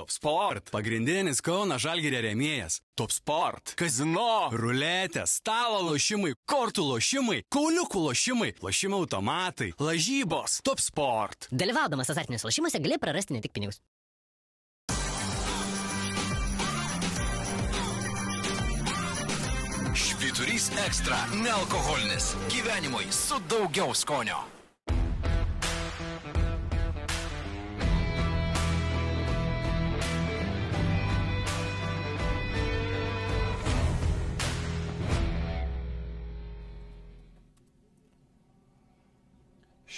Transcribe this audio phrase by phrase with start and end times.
[0.00, 0.70] Top Sport.
[0.72, 2.78] Pagrindinis Kauno Žalgėrė rėmėjas.
[2.96, 3.74] Top Sport.
[3.76, 4.48] Kazino.
[4.48, 5.26] Ruletė.
[5.28, 6.30] Stalo lošimai.
[6.48, 7.42] Kortų lošimai.
[7.52, 8.54] Kauliukų lošimai.
[8.64, 9.74] Lošimų automatai.
[9.76, 10.62] Lažybos.
[10.64, 11.50] Top Sport.
[11.52, 13.82] Dalyvaudamas azartiniuose lošimuose gali prarasti ne tik pinigus.
[19.92, 22.32] Švyturys ekstra- nealkoholinis.
[22.48, 24.59] Gyvenimui su daugiau skonio.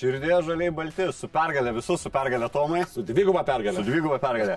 [0.02, 2.80] Širdė žaliai balti, su pergalė, visus su pergalė Tomai.
[2.90, 3.82] Su dviguba Su pergalė.
[3.86, 4.56] dviguba pergalė.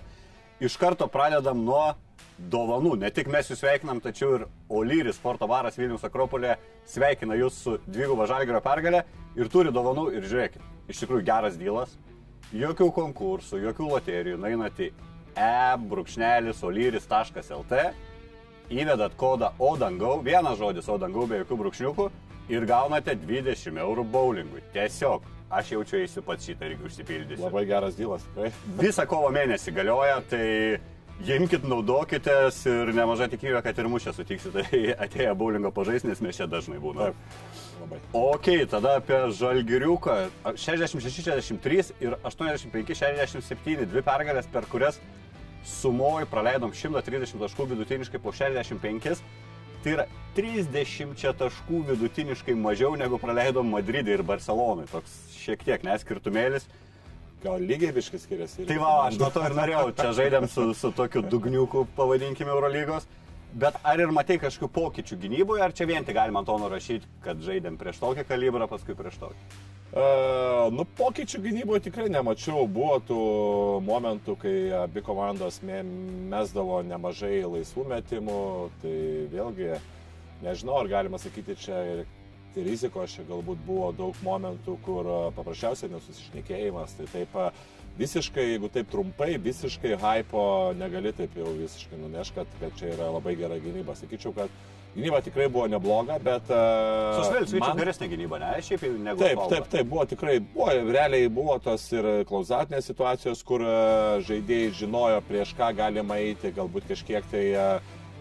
[0.59, 1.93] Iš karto pradedam nuo
[2.39, 2.95] dovanų.
[2.97, 6.55] Ne tik mes jūs sveikinam, tačiau ir Olyris sporto baras Vilnius Akropolė
[6.89, 9.03] sveikina jūs su dviguba žalgerio pergalė
[9.37, 10.07] ir turi dovanų.
[10.17, 11.93] Ir žiūrėkit, iš tikrųjų geras dylas.
[12.49, 14.41] Jokių konkursų, jokių loterijų.
[14.41, 14.89] Nainat į
[15.35, 17.85] e-brūkšnelis olyris.lt,
[18.73, 22.09] įvedat kodą ODANGAU, vienas žodis ODANGAU be jokių brūkšniukų
[22.49, 24.65] ir gaunate 20 eurų bowlingui.
[24.73, 27.45] Tiesiog, aš jaučiu eisiu pats šitą irgi užsipildysiu.
[27.45, 28.51] Labai geras dylas, tikrai.
[28.81, 30.45] Visą kovo mėnesį galioja, tai
[31.23, 36.39] imkite, naudokitės ir nemaža tikimybė, kad ir mūšę sutiksit, tai atėję bowlingo pažais, nes mes
[36.39, 37.13] čia dažnai būname.
[37.13, 37.61] Taip.
[37.81, 37.99] Labai.
[38.15, 40.15] Ok, tada apie žalgiriuką.
[40.55, 44.99] 66-63 ir 85-67, dvi pergalės, per kurias
[45.65, 49.23] sumoji praleidom 130 taškų vidutiniškai po 65.
[49.85, 54.87] Tai yra 30 taškų vidutiniškai mažiau negu praleidom Madridai ir Barcelonai.
[54.89, 56.65] Toks šiek tiek neskirtumėlis.
[57.43, 58.65] Gal lygiai biškai skiriasi.
[58.65, 63.05] Tai va, aš nuo to ir norėjau, čia žaidėm su, su tokiu dugniuku, pavadinkime, Eurolygos.
[63.53, 67.45] Bet ar ir matai kažkokių pokyčių gynyboje, ar čia vien tik galima to nurašyti, kad
[67.45, 69.49] žaidėm prieš tokį kalibrą, paskui prieš tokį?
[69.93, 72.65] Uh, nu, pokyčių gynyboje tikrai nemačiau.
[72.67, 73.19] Buvo tų
[73.85, 78.41] momentų, kai abi komandos mesdavo nemažai laisvų metimų.
[78.81, 78.95] Tai
[79.31, 79.69] vėlgi,
[80.43, 82.03] nežinau, ar galima sakyti, čia ir
[82.55, 85.07] tai rizikos, čia galbūt buvo daug momentų, kur
[85.37, 86.97] paprasčiausiai nesusišnekėjimas.
[86.99, 87.39] Tai taip
[87.99, 90.45] visiškai, jeigu taip trumpai, visiškai hypo
[90.79, 93.95] negali taip jau visiškai nunešti, kad, kad čia yra labai gera gynyba.
[93.95, 94.51] Sakyčiau, kad
[94.95, 96.49] gynyba tikrai buvo nebloga, bet...
[96.53, 96.61] a,
[97.19, 97.81] Susvėlis, man- man...
[97.81, 98.53] geresnė gynyba, ne?
[98.63, 99.55] Šiaip jau negu Taip, Asfalto.
[99.55, 103.75] taip, taip, buvo tikrai, buvo, realiai buvo tos ir klauzatinės situacijos, kur e,
[104.29, 107.67] žaidėjai žinojo, prieš ką galima eiti, galbūt kažkiek tai e,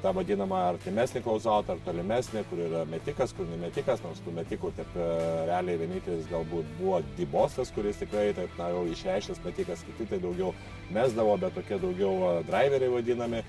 [0.05, 4.73] tą vadinamą artimesnį klauzautą, ar tolimesnį, kur yra metikas, kur ne metikas, nors tų metikų
[4.77, 5.11] taip e,
[5.49, 10.53] realiai vienintelis galbūt buvo Dibosas, kuris tikrai taip, na, jau išreiškęs metikas, kiti tai daugiau
[10.93, 13.45] mesdavo, bet tokie daugiau e, driveriai vadinami.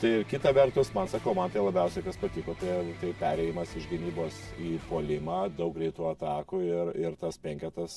[0.00, 4.38] Tai kita vertus, man sakau, man tai labiausiai kas patiko, tai, tai perėjimas iš gynybos
[4.58, 7.94] į polimą, daug greitų atakų ir, ir tas penketas,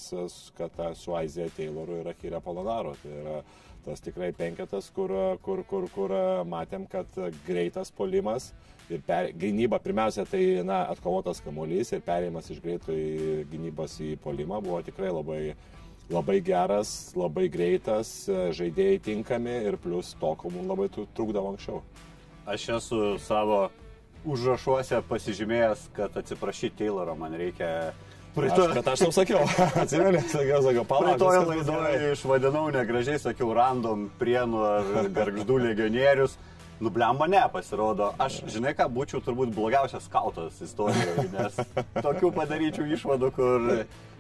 [0.59, 2.93] kad ta, su Aizė Tayloru ir Akira Polonaro.
[3.01, 3.39] Tai yra
[3.87, 5.09] tas tikrai penketas, kur,
[5.41, 6.13] kur, kur, kur
[6.45, 8.51] matėm, kad greitas polimas
[8.93, 14.13] ir per, gynyba, pirmiausia, tai na, atkovotas kamuolys ir perėjimas iš greito į gynybos į
[14.21, 15.41] polimą buvo tikrai labai
[16.09, 21.81] labai geras, labai greitas, žaidėjai tinkami ir plus to, ko mums labai trukdavo anksčiau.
[22.47, 23.67] Aš esu savo
[24.27, 27.93] užrašuose pasižymėjęs, kad atsiprašyti Tayloro man reikia.
[28.37, 29.39] Aš, bet aš tau sakiau,
[29.81, 31.17] atsimeni, sakiau, sakiau, palauk.
[31.17, 36.37] Praeitoje laidoje išvadinau negražiai, sakiau, random prienų ar garždų legionierius.
[36.77, 38.11] Nublemba ne, pasirodo.
[38.21, 41.57] Aš, žinai ką, būčiau turbūt blogiausias skautas istorijoje, nes
[42.05, 43.65] tokių padaryčiau išvadų, kur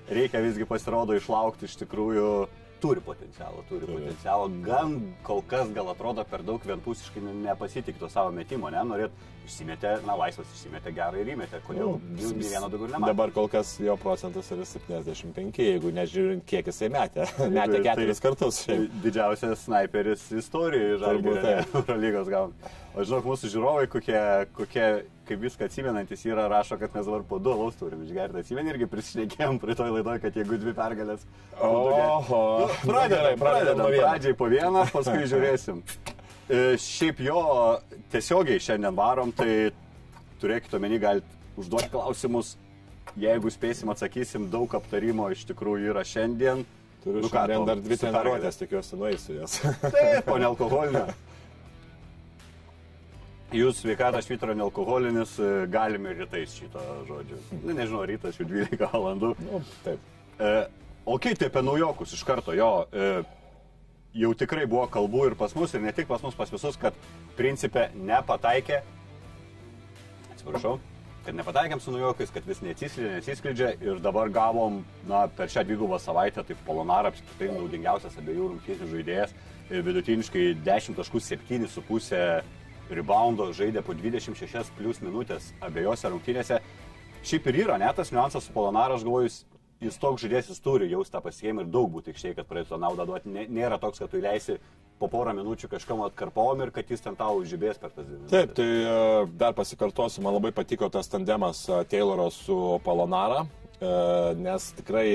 [0.09, 2.31] reikia visgi pasirodo išlaukti iš tikrųjų.
[2.77, 4.51] Turi potencialą, turi potencialą.
[4.61, 4.91] Gan
[5.25, 8.83] kol kas gal atrodo per daug vienpusiškai nepasitikto savo metimo, ne?
[8.85, 9.15] Norėt
[9.47, 11.61] išsimetė, na, laisvas išsimetė gerą ir įmetė.
[11.65, 11.93] Kodėl?
[11.97, 13.11] Nu, Nė vieno daugiau nematė.
[13.13, 17.25] Dabar kol kas jo procentas yra 75, jeigu nežiūrint, kiek jisai metė.
[17.57, 18.61] Metė Tai- keturis kartus.
[18.67, 18.97] Tai šiaip.
[19.05, 22.73] didžiausias sniperis istorijoje Turbūt žalgių Eurolygos gauna.
[22.97, 24.17] O žinok, mūsų žiūrovai, kokie,
[24.57, 24.85] kokie
[25.27, 28.41] kaip viską atsimenantis yra, rašo, kad mes dabar po du alaus turim išgerti.
[28.41, 31.27] Atsimeni irgi prisišnekėjom prie to laidoje, kad jeigu dvi pergalės.
[31.61, 32.39] Oho.
[32.65, 33.83] Nu, Pradedam, Gerai, pradedam.
[33.91, 34.07] vieno.
[34.07, 35.83] Pradžiai po vieną, paskui žiūrėsim.
[36.47, 37.41] E, Šiaip jo
[38.11, 39.73] tiesiogiai šiandien varom, tai
[40.39, 42.55] turėkite omeny, galite užduoti klausimus.
[43.17, 46.63] Jeigu spėsim, atsakysim, daug aptarimo iš tikrųjų yra šiandien.
[47.03, 49.57] Turiu Nu ką, šiandien Tom, dar dvi treniruotės, tikiuosi nueisiu jas.
[49.95, 51.05] Taip, o nealkoholinė.
[53.55, 57.39] Jūs sveikata švitro nealkoholinis, e, galime rytais šito žodžio.
[57.63, 59.33] Na, nežinau, rytas jau 12 valandų.
[59.47, 60.03] nu, taip.
[60.35, 60.51] E,
[61.07, 62.71] ok, tai apie naujokus iš karto, jo.
[62.91, 63.23] E,
[64.17, 66.93] jau tikrai buvo kalbų ir pas mus, ir ne tik pas mus, pas visus, kad
[67.37, 68.81] principė nepataikė.
[70.33, 70.79] Atsiprašau.
[71.27, 74.77] kad nepataikėm su naujokais, kad vis neatsiskleidžia, neatsiskleidžia ir dabar gavom,
[75.09, 79.33] na, per šią dvigubą savaitę, tai Polonara apskritai naudingiausias abiejų rungtynių žaidėjas,
[79.67, 86.61] vidutiniškai 10.7,5 reboundo žaidė po 26 plus minutės abiejose rungtynėse.
[87.27, 89.33] Šiaip ir yra netas niuansas su Polonara, aš galvoju,
[89.83, 92.79] jis, toks žaidėjas, jis turi jaus tą pasiekimą ir daug būti aikštėje, kad pradėtų tą
[92.81, 93.29] naudą duoti.
[93.29, 94.57] Nė- Nėra toks, kad tu leisi
[94.97, 98.31] po porą minučių kažkam atkarpom ir kad jis ten tau žibės per tas minutės.
[98.33, 103.43] Taip, tai e, dar pasikartosiu, man labai patiko tas tandemas e, Tayloro su Polonara,
[103.77, 103.91] e,
[104.41, 105.07] nes tikrai,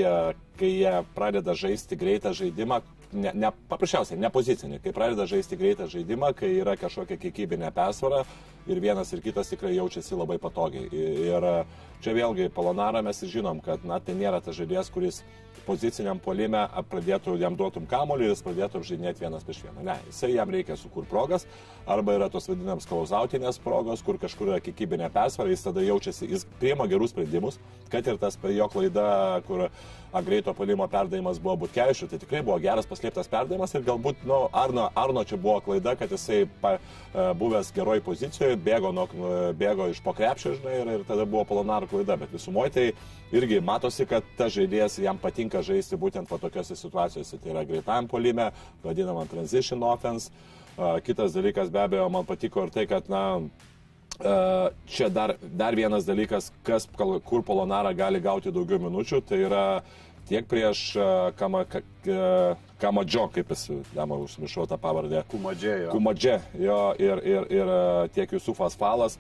[0.61, 2.79] kai jie pradeda žaisti greitą žaidimą,
[3.12, 8.23] ne, ne, paprasčiausiai, ne pozicinį, kai pradeda žaisti greitą žaidimą, kai yra kažkokia kiekybinė persvara
[8.70, 10.87] ir vienas ir kitas tikrai jaučiasi labai patogiai.
[10.94, 11.56] Ir e,
[12.03, 15.23] čia vėlgi Polonara mes ir žinom, kad na, tai nėra tas žaidėjas, kuris
[15.67, 19.85] poziciniam polime pradėtų, jam duotum kamolį ir jis pradėtų apžaidinėti vienas prieš vieną.
[19.87, 21.47] Ne, jisai jam reikia sukur progas,
[21.87, 26.47] arba yra tos vadinamos klausautinės progos, kur kažkur yra kiekybinė persvara, jis tada jaučiasi, jis
[26.61, 27.61] priima gerus sprendimus,
[27.93, 29.07] kad ir tas jo klaida,
[29.47, 29.69] kur
[30.21, 34.91] greito polimo perdavimas buvo Butkevičių, tai tikrai buvo geras paslėptas perdavimas ir galbūt, nu, Arno,
[34.99, 39.07] Arno čia buvo klaida, kad jisai pa, e, buvęs geroj pozicijoje, bėgo, nuo,
[39.57, 42.87] bėgo iš pokrepšio, žinai, ir, ir tada buvo Polonaro klaida, bet visumoje tai
[43.37, 47.39] irgi matosi, kad tas žaidėjas jam patinka žaisti būtent va tokiose situacijose.
[47.43, 48.50] Tai yra greitam polime,
[48.85, 50.33] vadinamam transition offense.
[51.05, 53.25] Kitas dalykas be abejo man patiko ir tai, kad, na,
[54.87, 56.89] čia dar, dar vienas dalykas, kas,
[57.25, 59.65] kur Polonara gali gauti daugiau minučių, tai yra
[60.29, 60.94] tiek prieš
[61.37, 65.25] Kama, Ka- Ka- Kamadžio, kaip jis, dama, užmiršau tą pavardę.
[65.31, 65.91] Kumadžėjo.
[65.93, 67.73] Kumadže, jo, ir, ir, ir
[68.15, 69.19] tiek Jusufas Falas,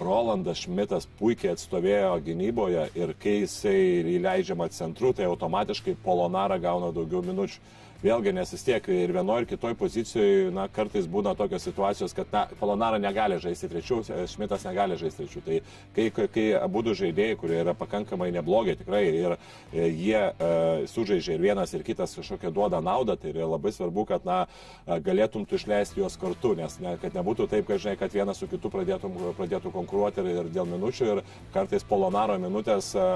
[0.00, 3.78] Rolandas Šmitas puikiai atstovėjo gynyboje ir kai jisai
[4.16, 7.60] įleidžiama centru, tai automatiškai Polonara gauna daugiau minučių.
[8.04, 12.28] Vėlgi, nes vis tiek ir vienoje, ir kitoje pozicijoje, na, kartais būna tokios situacijos, kad,
[12.34, 15.40] na, Polonara negali žaisti trečių, Šmitas negali žaisti trečių.
[15.46, 15.60] Tai
[15.96, 20.50] kai, kai, kai abu du žaidėjai, kurie yra pakankamai neblogi tikrai ir e, jie e,
[20.92, 24.42] sužaidžia ir vienas, ir kitas kažkokią duoda naudą, tai yra labai svarbu, kad, na,
[24.84, 28.50] galėtum tu išleisti juos kartu, nes, ne, kad nebūtų taip, kad, žinai, kad vienas su
[28.52, 31.24] kitu pradėtum, pradėtų konkuruoti ir, ir dėl minučių ir
[31.56, 33.08] kartais Polonaro minutės e,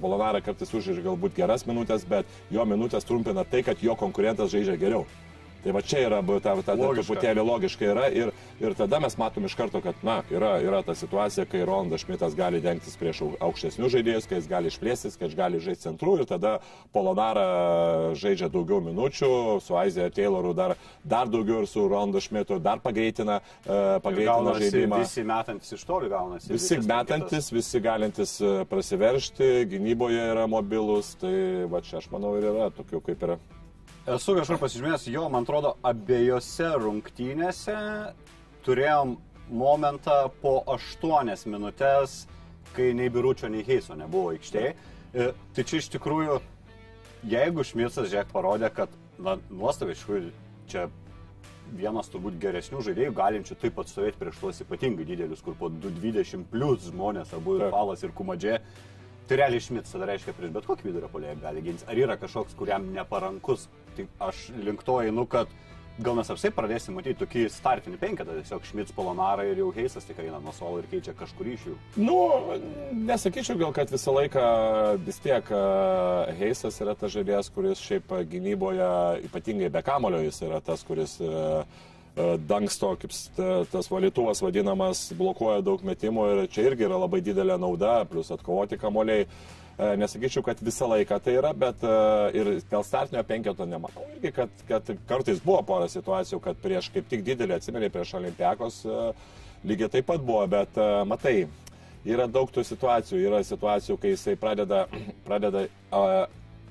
[0.00, 4.78] Polonara kartais užžaidžia galbūt geras minutės, bet jo minutės trumpina tai, kad jo konkurentas žaidžia
[4.80, 5.04] geriau.
[5.60, 7.02] Tai va čia yra, ta, ta, ta Logiška.
[7.02, 8.30] truputėlį logiškai yra ir,
[8.60, 12.32] ir tada mes matom iš karto, kad, na, yra, yra ta situacija, kai Ronaldas Šmitas
[12.38, 16.14] gali dengtis prieš au- aukštesnius žaidėjus, kai jis gali išplėstis, kai jis gali žaisti centru
[16.16, 16.54] ir tada
[16.96, 17.44] Polonara
[18.16, 19.30] žaidžia daugiau minučių,
[19.60, 25.02] su Aizė Tayloru dar, dar daugiau ir su Ronaldu Šmitu dar pagreitina, uh, pagreitina žaidimą.
[25.04, 26.52] visi metantis iš toli gaunasi.
[26.56, 32.48] Visi metantis, visi galintys e, prasiveršti, gynyboje yra mobilus, tai va čia aš manau ir
[32.50, 33.38] yra tokių kaip yra.
[34.08, 37.74] Esu kažkur pasižymėjęs, jo, man atrodo, abiejose rungtynėse
[38.64, 39.18] turėjom
[39.52, 42.22] momentą po 8 minutės,
[42.72, 44.72] kai nei Biručio, nei Heiso nebuvo aikštėje.
[45.12, 46.38] E, Tai čia iš tikrųjų,
[47.28, 48.88] jeigu Šmicas žiūrėk parodė, kad,
[49.20, 50.32] na, nuostabiai, iš tikrųjų,
[50.70, 50.86] čia
[51.76, 56.88] vienas turbūt geresnių žaidėjų, galinčių taip atstovėti prieš tuos ypatingai didelius, kur po 220 plus
[56.88, 57.76] žmonės, abu ir Taip.
[57.76, 58.56] Palas, ir Kumadžė.
[59.30, 61.84] Tai realiai Šmits tada reiškia prieš bet kokį vidurio polėje gali gintis.
[61.86, 63.68] Ar yra kažkoks, kuriam neparankus?
[63.94, 65.52] Tai aš link to einu, kad
[66.02, 70.18] gal mes apsai pradėsim matyti tokį startinį penketą, tiesiog Šmits, Polonara ir jau Heisas tik
[70.24, 71.76] eina nuo suolo ir keičia kažkurį iš jų.
[72.02, 72.16] Nu,
[73.06, 74.48] nesakyčiau gal, kad visą laiką
[75.06, 75.62] vis tiek e,
[76.40, 78.90] Heisas yra tas žaidėjas, kuris šiaip gynyboje,
[79.30, 81.62] ypatingai be kamulio, jis yra tas, kuris e,
[82.48, 83.14] dangsto, kaip
[83.70, 88.78] tas valytuvas vadinamas, blokuoja daug metimų ir čia irgi yra labai didelė nauda, plus atkovoti
[88.80, 89.26] kamuoliai.
[89.80, 91.92] E, Nesakyčiau, kad visą laiką tai yra, bet e,
[92.36, 94.04] ir dėl startinio penketo nemanau.
[94.18, 98.82] Irgi, kad, kad kartais buvo pora situacijų, kad prieš kaip tik didelį atsimenė prieš Olimpiakos
[98.84, 98.98] e,
[99.70, 101.34] lygiai taip pat buvo, bet e, matai,
[102.04, 103.22] yra daug tų situacijų.
[103.30, 104.82] Yra situacijų, kai jisai pradeda,
[105.28, 105.64] pradeda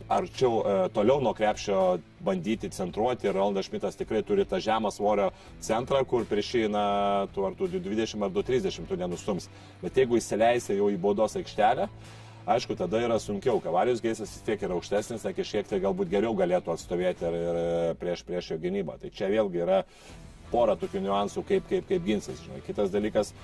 [0.07, 5.29] arčiau, a, toliau nuo krepšio bandyti centruoti ir Ronaldas Šmitas tikrai turi tą žemą svorio
[5.63, 6.85] centrą, kur prieš jį, na,
[7.35, 9.49] tu ar tu 20 ar 30 tu nenustums.
[9.83, 11.89] Bet jeigu įsileisi jau į baudos aikštelę,
[12.49, 13.59] Aišku, tada yra sunkiau.
[13.61, 17.59] Kavarijos geisas vis tiek yra aukštesnis, tai šiek tiek galbūt geriau galėtų atstovėti ir, ir
[17.99, 18.95] prieš, prieš jo gynybą.
[18.97, 19.83] Tai čia vėlgi yra
[20.49, 22.39] pora tokių niuansų, kaip, kaip, kaip ginsis.
[22.47, 22.63] Žinai.
[22.65, 23.35] Kitas dalykas,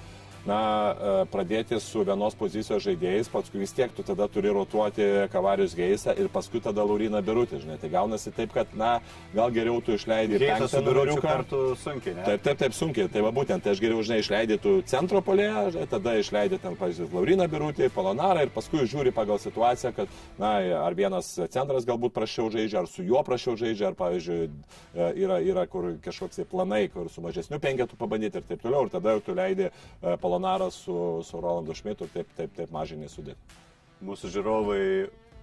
[0.45, 5.75] na, e, pradėti su vienos pozicijos žaidėjais, paskui vis tiek tu tada turi rotuoti Kavarijos
[5.77, 7.61] geisą ir paskui tada Lauriną Birutį.
[7.65, 7.79] Žinai.
[7.81, 8.99] Tai gaunasi taip, kad, na,
[9.33, 11.21] gal geriau tu su penktą numeriuką.
[11.21, 12.25] kartu sunkiai, ne?
[12.29, 13.09] Taip, taip, taip, sunkiai.
[13.11, 17.09] Tai va būtent, tai aš geriau, žinai, išleidai tu centro polėje, tada išleidai ten, pavyzdžiui,
[17.13, 20.11] Lauriną Birutį, Polonarą ir paskui žiūri pagal situaciją, kad,
[20.41, 24.49] na, ar vienas centras galbūt prašiau žaidžia, ar su juo prašiau žaidžia, ar, pavyzdžiui,
[24.93, 28.85] e, yra, yra kur kažkoks tai planai, kur su mažesniu penketu pabandyti ir taip toliau.
[28.85, 32.97] Ir tada jau tu leidi e, Polonarą su, su Rolandu Šmitu taip, taip, taip mažai
[32.99, 33.61] nesudėti.
[34.03, 34.79] Mūsų žiūrovai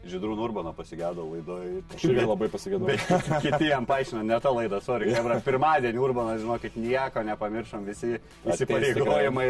[0.04, 1.80] Žydrų Nurbano pasigėdo laidoje.
[1.96, 2.90] Aš irgi labai pasigėdau.
[3.46, 5.08] Kiti jam paaiškino, ne tą laidą, sorry.
[5.14, 9.48] Hebra, pirmadienį Urbanas, žinokit, nieko nepamiršom, visi įsipareigojimai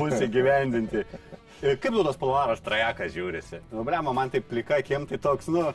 [0.00, 1.04] bus įgyvendinti.
[1.60, 3.62] Kaip tu tas polonaras trajekas žiūrisi?
[3.70, 5.68] Nu, blema, man tai plika, kiem tai toks, nu,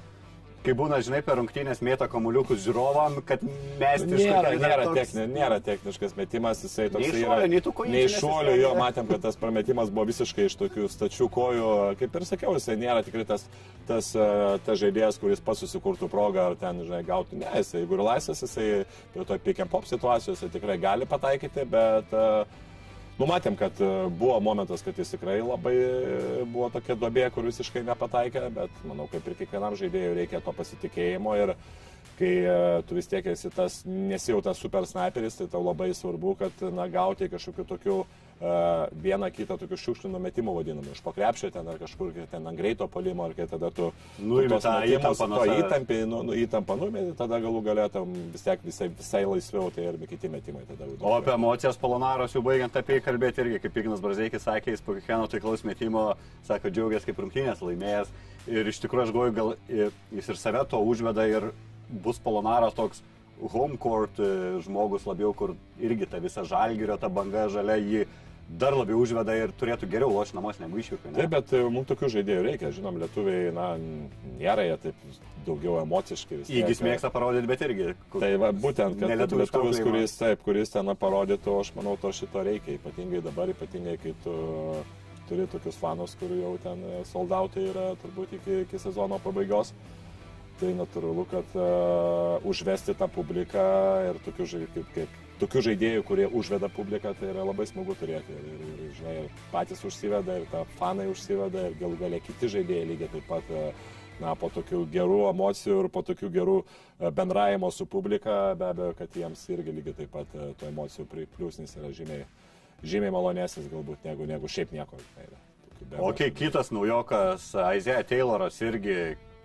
[0.65, 4.97] kai būna, žinai, per rungtynės mėto kamuliukus žiūrovam, kad mes Nėra, nėra, toks...
[4.97, 9.09] techni, nėra techniškas metimas, jisai toks Nei šuolio, nei tų kojyčių Nei šuolio, jo matėm,
[9.11, 11.71] kad tas prametimas buvo visiškai iš tokių stačių kojų.
[12.01, 13.47] Kaip ir sakiau, jisai nėra tikrai tas,
[13.89, 14.27] tas, e,
[14.65, 17.41] tas žaidėjas, kuris pats susikurtų progą ar ten, žinai, gautų.
[17.43, 18.69] Ne, jisai, jeigu ir laisvas, jisai
[19.13, 22.63] prie to pick and pop situacijos jisai tikrai gali pataikyti, bet uh,
[23.15, 27.85] Numatėm, kad e, buvo momentas, kad jis tikrai labai e, buvo tokia dobė, kur visiškai
[27.87, 31.53] nepataikė, bet manau, kaip ir kiekvienam žaidėjui reikia to pasitikėjimo ir
[32.19, 32.57] kai e,
[32.87, 36.67] tu vis tiek esi tas, nesi jau tas super sniperis, tai tau labai svarbu, kad
[36.75, 41.77] na, gauti kažkokiu tokiu uh, vieną kitą tokių šiukšlių metimų vadinamų, iš pokrepšio ten ar
[41.79, 46.35] kažkur ten ant greito polimo, ar kai tada tu tą metimus, to įtampį, nu, nu,
[46.43, 50.89] įtampą numeti, tada galų galėtum vis tiek visai, visai laisviau, tai ir kiti metimai tada.
[50.99, 54.83] O apie emocijas Polonaros jau baigiant apie jį kalbėti irgi, kaip Ignas Brazeikis sakė, jis
[54.83, 56.09] po kiekvieno taiklaus metimo,
[56.43, 58.11] sako, džiaugiasi kaip rungtynės laimėjęs.
[58.51, 59.55] Ir iš tikrųjų aš galvoju, gal
[60.19, 61.53] jis ir save to užveda ir
[62.03, 62.99] bus Polonaras toks
[63.41, 68.05] home court e, žmogus labiau, kur irgi ta visa žalgirio, ta banga žalia jį
[68.45, 71.11] dar labiau užveda ir turėtų geriau lošti namuose negu išvykai.
[71.11, 71.17] ne?
[71.17, 72.69] Taip, bet e, mums tokių žaidėjų reikia.
[72.75, 73.71] Žinom, lietuviai, na,
[74.37, 75.07] nėra jie taip
[75.47, 76.43] daugiau emociškai.
[76.49, 77.95] Įgis mėgsta parodyti, bet irgi.
[78.13, 79.83] kur- Tai va, būtent, kad lietuvis, auklėjimą.
[79.89, 82.77] kuris, taip, kuris ten parodytų, aš manau, to šito reikia.
[82.79, 84.33] Ypatingai dabar, ypatingai kai tu
[85.27, 89.73] turi tokius fanus, kurių jau ten soldautai yra turbūt iki, iki sezono pabaigos.
[90.55, 93.63] Tai natūralu, kad uh, užvesti tą publiką
[94.07, 98.31] ir tokių, kaip, kaip, tokių žaidėjų, kurie užveda publiką, tai yra labai smagu turėti.
[98.31, 102.51] Ir, ir, ir, žinai, ir patys užsiveda, ir ta fanai užsiveda, ir galų galia kiti
[102.55, 103.51] žaidėjai lygiai taip pat.
[103.51, 108.69] Uh, na, po tokių gerų emocijų ir po tokių gerų e, bendravimo su publika, be
[108.69, 112.25] abejo, kad jiems irgi lygiai taip pat e, tų emocijų pliūsnis yra žymiai,
[112.85, 114.99] žymiai malonesnis galbūt negu, negu šiaip nieko.
[115.03, 115.41] žinai, yra.
[115.65, 116.09] Tokių be abejo.
[116.11, 118.99] Ok, kitas naujokas, Isaiah Tayloras irgi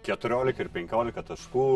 [0.07, 1.67] 14 ir 15 taškų,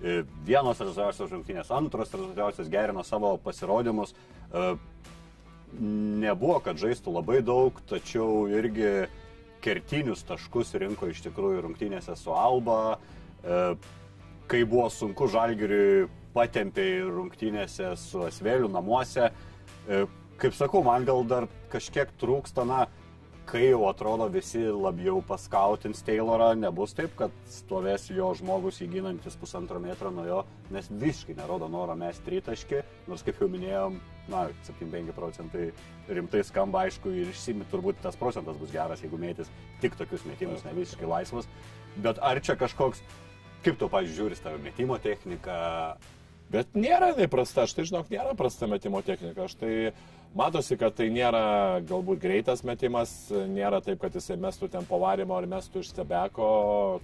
[0.00, 4.14] e, vienos rezultatyviausios rungtynės, antros rezultatyviausios gerino savo pasirodymus.
[4.52, 4.74] E,
[5.70, 9.06] Nebuvo, kad žaistų labai daug, tačiau irgi
[9.62, 12.98] kertinius taškus rinko iš tikrųjų rungtynėse su Alba.
[13.44, 13.60] E,
[14.50, 19.28] Kai buvo sunku žalgiriui, patempė rungtynėse su Asveliu namuose.
[20.42, 22.80] Kaip sakau, man gal dar kažkiek trūksta, na,
[23.50, 29.80] kai jau atrodo visi labiau paskautins Taylorą, nebus taip, kad stovės jo žmogus įginantis pusantro
[29.82, 30.38] metro nuo jo,
[30.70, 33.96] nes visiškai nerodo noro mes tritaški, nors kaip jau minėjom,
[34.30, 35.66] na, 75 procentai
[36.10, 39.50] rimtai skamba, aišku, ir išsimi turbūt tas procentas bus geras, jeigu mėtis
[39.82, 41.50] tik tokius metimus, ne visiškai laisvus.
[41.98, 43.02] Bet ar čia kažkoks,
[43.66, 45.98] kaip tu, pažiūrėjus, tavo metimo technika,
[46.50, 49.44] Bet nėra jinai prasta, aš tai žinok, nėra prasta metimo technika.
[49.46, 49.92] Aš tai
[50.36, 55.48] matosi, kad tai nėra galbūt greitas metimas, nėra taip, kad jisai mestų ten pavarimo ar
[55.50, 56.50] mestų iš stebeko,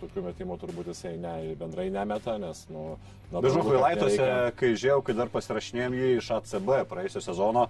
[0.02, 2.95] tokių metimų turbūt jisai ne, bendrai nemeta, nes, nu,
[3.33, 4.30] natūralu, kad Laitose,
[4.61, 7.66] kai žiūrėjau, kai dar pasirašinėjom jį iš ACB praėjusio sezono,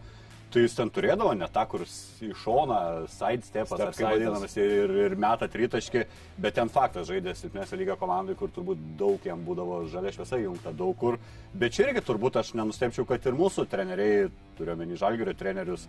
[0.52, 2.80] tai jis ten turėdavo ne tą, kur į šoną,
[3.12, 6.04] side stepas, Step ar kaip vadinamas, ir, ir meta tritaškį,
[6.42, 10.74] bet ten faktas žaidė silpnesnė lyga komandai, kur turbūt daug jam būdavo žalia šviesa jungta
[10.76, 11.18] daug kur.
[11.54, 15.88] Bet čia irgi turbūt aš nenustepčiau, kad ir mūsų treneriai, turiuomenį žalgerio trenerius,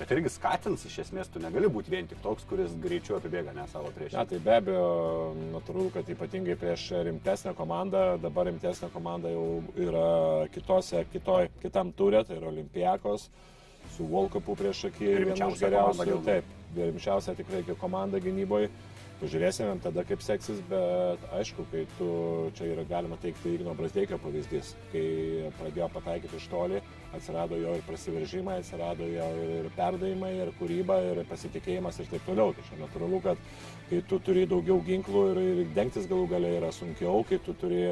[0.00, 3.66] bet irgi skatins iš esmės, tu negali būti vien tik toks, kuris greičiau apibėga ne
[3.68, 4.14] savo prieš.
[4.16, 4.86] Ne, tai be abejo,
[5.52, 10.08] natūralu, kad ypatingai prieš rimtesnę komandą, dabar rimtesnė komanda jau yra
[10.54, 13.28] kitose, kitoj, kitam turė, tai yra Olimpijakos,
[14.00, 18.70] su Volkopu prieš akį, viena iš geriausių, taip, rimčiausia tikrai komanda gynyboje.
[19.20, 22.06] Pažiūrėsime tada, kaip seksis, bet aišku, kai tu,
[22.56, 25.02] čia yra galima teikti Igno Brasdeikio pavyzdys, kai
[25.58, 26.80] pradėjo pataikyti iš toli,
[27.12, 29.26] atsirado jo ir prasiveržimai, atsirado jo
[29.58, 32.54] ir, perdavimai, ir kūryba, ir pasitikėjimas ir taip toliau.
[32.56, 33.44] Tai čia natūralu, kad
[33.90, 37.90] kai tu turi daugiau ginklų ir, ir dengtis galų galiai yra sunkiau, kai tu turi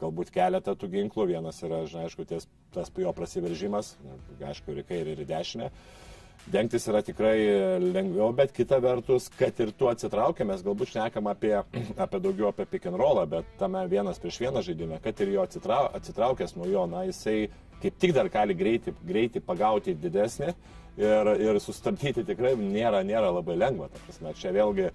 [0.00, 3.94] galbūt keletą tų ginklų, vienas yra, žinai, aišku, ties, tas jo prasiveržimas,
[4.40, 5.70] aišku, ir į kairę, ir į dešinę.
[6.52, 7.34] Dengtis yra tikrai
[7.82, 11.56] lengviau, bet kita vertus, kad ir tu atsitraukia, mes galbūt šnekam apie,
[12.04, 15.46] apie daugiau apie pick and rollą, bet tame vienas prieš vieną žaidime, kad ir jo
[15.46, 17.48] atsitrau, atsitraukęs nuo jo, na, jisai
[17.82, 20.52] kaip tik dar gali greitai, greitai pagauti didesnį
[20.96, 23.90] ir, ir sustabdyti tikrai nėra, nėra labai lengva.
[24.06, 24.90] Prasme, čia vėlgi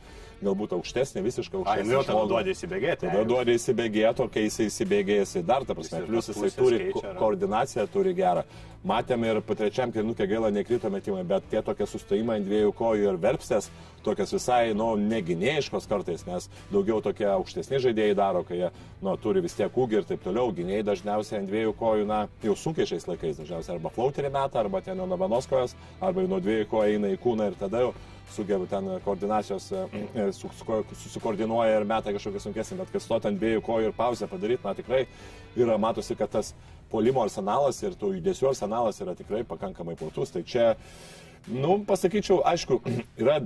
[0.46, 1.88] galbūt aukštesnė, visiškai Ai, aukštesnė.
[1.88, 3.08] nu jau tada duodi įsibėgėti.
[3.08, 7.16] Tada duodi įsibėgėti, o kai jisai įsibėgėja, jisai dar, ta prasme, plus jisai turi keičia,
[7.20, 8.46] koordinaciją, turi gerą.
[8.82, 13.12] Matėm ir po trečiam kilinukė gaila nekrito metimai, bet tie tokie sustojimai ant dviejų kojų
[13.12, 13.68] ir verpstės,
[14.02, 18.72] tokias visai, nu, neginėjiškos kartais, nes daugiau tokie aukštesni žaidėjai daro, kai jie,
[19.06, 22.58] nu, turi vis tiek ūgį ir taip toliau, gynėjai dažniausiai ant dviejų kojų, na, jau
[22.58, 26.42] sunkiai šiais laikais dažniausiai arba flauterį metą, arba ten nuo vienos kojos, arba jau nuo
[26.42, 27.94] dviejų kojų eina į kūną ir tada jau
[28.32, 33.40] sugeba ten koordinacijos, e, su- su- susikoordinuoja ir meta kažkokią sunkesnį, bet kad stoti ant
[33.42, 35.06] dviejų kojų ir pauzę padaryti, na tikrai
[35.56, 36.54] yra, matosi, kad tas
[36.92, 40.32] polimo arsenalas ir tų judesių arsenalas yra tikrai pakankamai platus.
[40.32, 40.76] Tai čia,
[41.48, 42.82] nu, pasakyčiau, aišku,
[43.24, 43.42] yra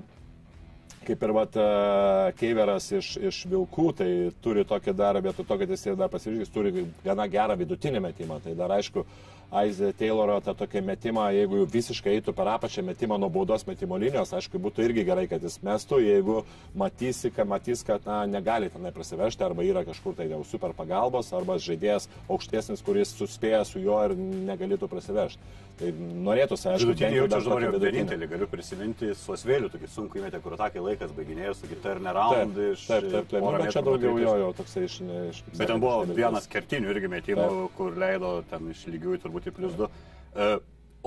[1.05, 4.09] kaip ir vat, e, Keiveras iš, iš Vilkų, tai
[4.41, 8.39] turi tokį dar, vietoj to, kad jis ir dar pasiryžęs, turi gana gerą vidutinį metimą.
[8.43, 9.05] Tai dar aišku,
[9.53, 13.97] Aizė Tayloro tą tokį metimą, jeigu jau visiškai eitų per apačią metimą nuo baudos metimo
[14.01, 16.39] linijos, aišku, būtų irgi gerai, kad jis mestų, jeigu
[16.75, 21.29] matysi, kad matys, kad na, negali tenai prasivežti, arba yra kažkur tai jau super pagalbos,
[21.37, 25.53] arba žaidėjas aukštesnis, kuris suspėja su juo ir negalėtų prasivežti.
[25.75, 25.89] Tai
[26.23, 27.89] norėtųsi, aišku, Vidutinį jau tokį jau vidutinį.
[27.91, 32.85] vienintelį, galiu prisiminti Sosvėlių, tokį sunku įmetė, kur atakai laikas baiginėjo su Taip, Round iš...
[32.87, 33.41] taip, taip, taip.
[33.43, 34.95] porą Nu, bet čia daugiau jo, jo toksai iš...
[35.33, 39.55] iš Bet ten buvo vienas kertinių irgi metimų, kur leido ten iš lygiųjų turbūt į
[39.57, 39.89] plus 2.
[40.35, 40.55] Uh,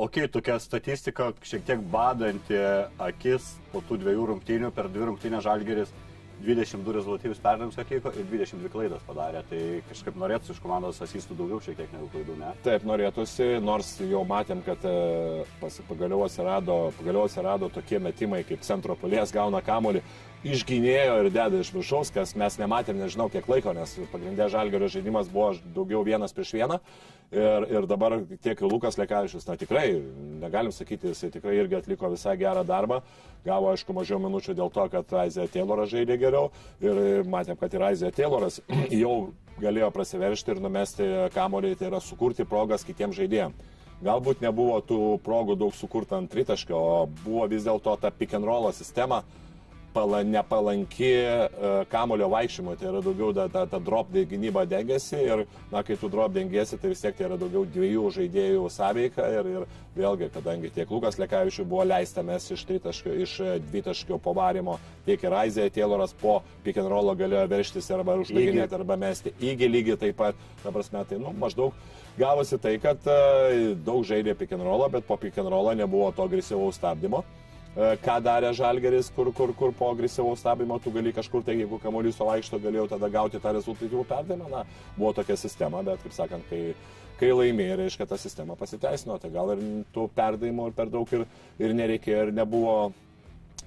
[0.05, 2.61] ok, tokia statistika šiek tiek badanti
[3.09, 5.97] akis po tų dviejų rungtynių, per dvi rungtynės žalgeris
[6.45, 9.43] 22 rezultatyvius perdavimus atliko ir 22 klaidas padarė.
[9.51, 12.53] Tai kažkaip norėtų iš komandos asistų daugiau šiek tiek negu klaidų, ne?
[12.67, 14.95] Taip, norėtųsi, nors jau matėm, kad e,
[15.61, 20.03] pas- pagaliau atsirado, pagaliau atsirado tokie metimai, kaip centro palies gauna kamolį,
[20.47, 25.31] išgynėjo ir deda iš viršaus, kas mes nematėm nežinau kiek laiko, nes pagrindė žalgerio žaidimas
[25.33, 26.79] buvo daugiau vienas prieš vieną.
[27.29, 29.99] Ir, ir dabar tiek Lukas Lekavičius, na tikrai,
[30.41, 33.03] negalim sakyti, jisai tikrai irgi atliko visai gerą darbą.
[33.45, 36.49] Gavo, aišku, mažiau minučių dėl to, kad Aizė Tayloras žaidė geriau.
[36.81, 38.63] Ir matėm, kad ir Aizė Tayloras
[39.03, 43.77] jau galėjo prasiveršti ir numesti kamolį, tai yra sukurti progas kitiems žaidėjams.
[43.99, 48.47] Galbūt nebuvo tų progų daug sukurta ant tritaškio, o buvo vis dėlto ta pick and
[48.47, 49.25] roll sistema
[49.95, 55.45] pala, nepalanki uh, kamulio vaikščiojimui, tai yra daugiau ta, ta, ta drop gynyba dengiasi ir,
[55.73, 59.51] na, kai tu drop dengiasi, tai vis tiek tai yra daugiau dviejų žaidėjų sąveika ir,
[59.57, 59.67] ir
[59.99, 65.23] vėlgi, kadangi tiek Lukas Lekavičius buvo leista mes iš, tritaškio, iš e, dvitaškio povarimo, tiek
[65.25, 69.99] ir Aizė Tayloras po pick and rollo galėjo verštis arba uždaginėti arba mesti, įgi lygiai
[70.05, 71.75] taip pat, ta prasme, tai, nu, maždaug
[72.19, 76.13] gavosi tai, kad uh, daug žaidė pick and rollą, bet po pick and rollo nebuvo
[76.15, 77.25] to agresyvaus stabdymo.
[77.77, 81.79] E, ką darė Žalgeris, kur, kur, kur po agresyvaus stabdymo tu gali kažkur, tai jeigu
[81.83, 84.49] kamuolys suvaikšto, galėjau tada gauti tą rezultatyvų perdavimą.
[84.53, 84.65] Na,
[84.97, 86.75] buvo tokia sistema, bet kaip sakant, kai,
[87.21, 89.63] kai laimėjai, reiškia, ta sistema pasiteisino, tai gal ir
[89.95, 91.27] tų perdavimų ir per daug ir,
[91.61, 92.77] ir nereikėjo ir nebuvo,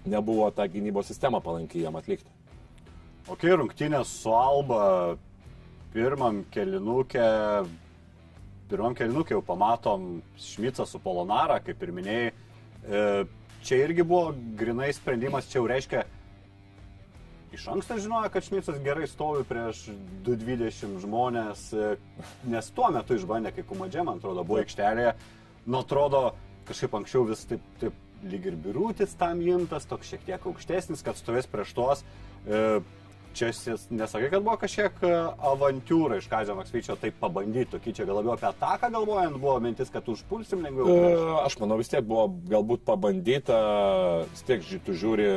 [0.03, 2.39] nebuvo ta gynybos sistema palankiai jam atlikti.
[3.29, 5.15] Ok, rungtynės su Alba
[5.93, 7.27] pirmam kelinukė,
[8.71, 12.31] pirmam kelinukė jau pamatom Šmicą su Polonara, kaip ir minėjai.
[12.81, 13.03] E,
[13.65, 16.03] čia irgi buvo grinai sprendimas, čia jau reiškia,
[17.53, 19.83] iš anksto žinojo, kad Šmicas gerai stovi prieš
[20.25, 21.65] 220 žmonės,
[22.47, 25.13] nes tuo metu išbandė, kai Kumadžė, man atrodo, buvo aikštelėje.
[25.67, 26.31] Nu, atrodo,
[26.69, 31.19] kažkaip anksčiau vis taip, taip lyg ir birutis tam imtas, toks šiek tiek aukštesnis, kad
[31.19, 32.03] stovės prieš tuos.
[32.45, 32.79] E,
[33.33, 33.47] Čia
[33.95, 35.09] nesakai, kad buvo kažkiek e,
[35.47, 39.87] avantūra iš Kazio Maksvyčio taip pabandyti, tokį čia gal labiau apie ataką galvojant buvo mintis,
[39.93, 40.91] kad užpulsim lengviau.
[40.91, 41.13] E,
[41.45, 43.59] Aš manau, vis tiek buvo galbūt pabandyta,
[44.33, 45.27] vis tiek tu žiūri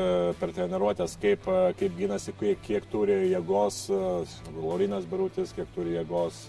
[0.40, 4.00] per treniruotės, kaip, e, kaip gynasi, kiek, kiek turi jėgos e,
[4.58, 6.42] Laurinas Birutis, kiek turi jėgos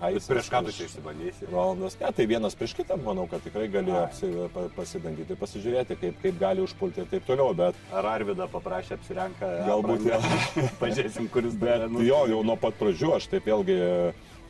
[0.00, 0.30] Haisas.
[0.32, 1.50] Prieš ką tu čia išsibandysi?
[1.52, 6.18] Rolandas, ne, tai vienas prieš kitą, manau, kad tikrai gali apsi, pa- pasibandyti, pasižiūrėti, kaip,
[6.24, 9.52] kaip gali užpulti ir taip toliau, bet Ar Arvidą paprašė apsirenka?
[9.68, 10.50] Galbūt aprangą?
[10.82, 13.78] Pažiūrėsim, kuris Bet nu, jo, jau nuo pat pradžių aš taip vėlgi,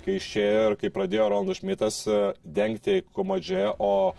[0.04, 4.12] kai išėjo ir kai pradėjo Ronaldas Šmitas e, dengti komadžė, o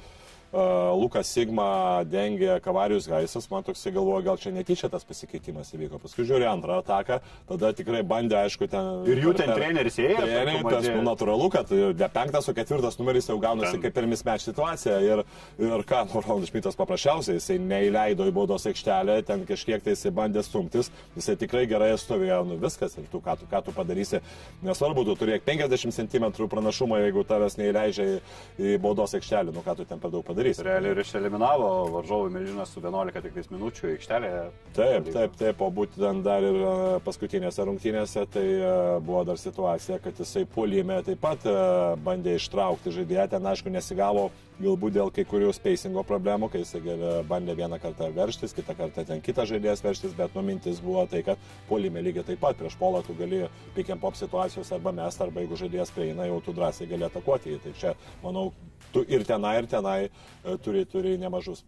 [0.53, 5.97] Lukas Sigma dengė Kavarius Gaisas, man toksai galvoja, gal čia netyčia tas pasikeitimas įvyko.
[6.03, 7.17] Paskui žiūri antrą ataką,
[7.49, 9.01] tada tikrai bandė, aišku, ten...
[9.09, 12.99] Ir jų ten treneris ėjo per Treneriai, tas nu, natūralu, kad ne penktas, o ketvirtas
[12.99, 13.81] numeris jau gaunasi Ten.
[13.87, 14.99] kaip ir mismatch situacija.
[15.01, 15.23] Ir,
[15.57, 20.13] ir ką, nu, Ronaldas Šmitas paprasčiausiai, jisai neįleido į baudos aikštelę, ten kažkiek tai jisai
[20.13, 24.21] bandė stumtis, jisai tikrai gerai stovėjo, nu viskas, ir tu ką, tu ką tu padarysi.
[24.61, 28.15] Nesvarbu, tu turėk 50 cm pranašumą, jeigu tavęs neįleidžia į,
[28.61, 30.42] į baudos aikštelę, nu ką tu ten per daug padarysi.
[30.43, 30.63] Padarysi.
[30.67, 34.43] Realiai ir išeliminavo varžovų milžinas su 11 tik minučių aikštelėje.
[34.75, 36.73] Taip, taip, taip, o būtent dar ir e,
[37.05, 38.71] paskutinėse rungtynėse tai e,
[39.03, 41.57] buvo dar situacija, kad jisai puolime taip pat e,
[42.03, 44.31] bandė ištraukti žaidėją, ten aišku nesigavo
[44.63, 46.81] galbūt dėl kai kurių spacingo problemų, kai jisai
[47.27, 51.41] bandė vieną kartą verštis, kitą kartą ten kitas žaidėjas verštis, bet numintis buvo tai, kad
[51.69, 55.57] puolime lygiai taip pat prieš polą tu gali and pop situacijos arba mest, arba jeigu
[55.57, 57.57] žaidėjas prieina, jau tu drąsiai gali atakuoti.
[57.63, 58.51] Tai čia, manau,
[58.93, 61.63] tu ir tenai, ir tenai e, turi, turi nemažus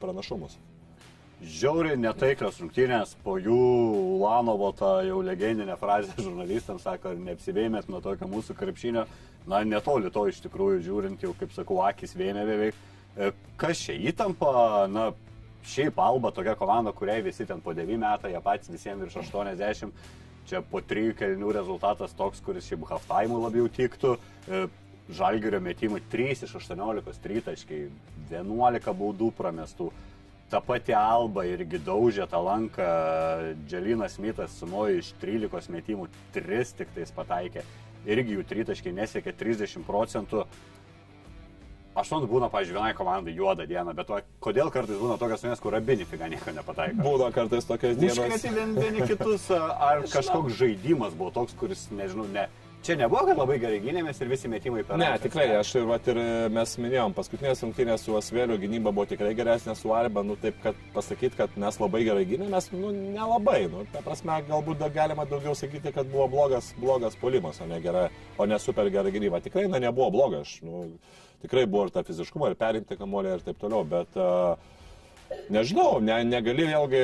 [0.00, 0.56] pranašumus.
[1.44, 3.56] Žiauriai netaiklios rungtynės, po jų
[4.14, 9.04] Ulanovo ta jau legendinė frazė žurnalistams sako, neapsivėmėt nuo tokio mūsų krepšinio.
[9.50, 12.78] Na, netoli to iš tikrųjų žiūrint, jau kaip sakau, akis vėmė beveik.
[13.18, 14.54] E, Kas čia įtampa,
[14.88, 15.10] na,
[15.68, 19.92] šiaip Alba tokia komanda, kuriai visi ten po 9 metai, jie patys visiems virš 80.
[20.48, 24.16] Čia po 3 kelnių rezultatas toks, kuris šiaip halftime labiau tiktų.
[25.12, 27.80] Žalgirio metimų 3 iš 18 tritaškai,
[28.30, 29.90] 11 baudų pramestų.
[30.48, 32.86] Ta pati Alba irgi daužė tą lanką,
[33.68, 37.64] Dželinas Smithas sumojo iš 13 metimų 3 tik tais pataikė.
[38.08, 40.44] Irgi jų tritaškai nesiekė 30 procentų.
[41.94, 45.60] Aš man būna, pažiūrėjau, vienai komandai juodą dieną, bet va, kodėl kartais būna tokios vienas,
[45.62, 46.98] kur abi nifiga nieko nepataiko?
[47.04, 48.18] Būna kartais tokios dienos.
[48.42, 52.48] Vieni, vieni kitus, ar kažkoks žaidimas buvo toks, kuris, nežinau, ne.
[52.84, 56.04] Čia nebuvo, kad labai gerai gynėmės ir visi metimai per Ne, tikrai, aš ir, vat,
[56.12, 56.18] ir
[56.52, 60.82] mes minėjom, paskutinės rungtynės su Asvėliu gynyba buvo tikrai geresnė su Arba, nu taip, kad
[60.92, 65.56] pasakyti, kad mes labai gerai gynėmės, nu nelabai, nu, ta prasme, galbūt dar galima daugiau
[65.56, 69.40] sakyti, kad buvo blogas, blogas polimas, o ne, gera, o ne super gera gynyba.
[69.46, 70.84] Tikrai, na, nebuvo blogas, nu,
[71.40, 74.73] tikrai buvo ir ta fiziškumo, ir perimti kamolį ir taip toliau, bet uh,
[75.52, 77.00] Nežinau, ne, negali vėlgi,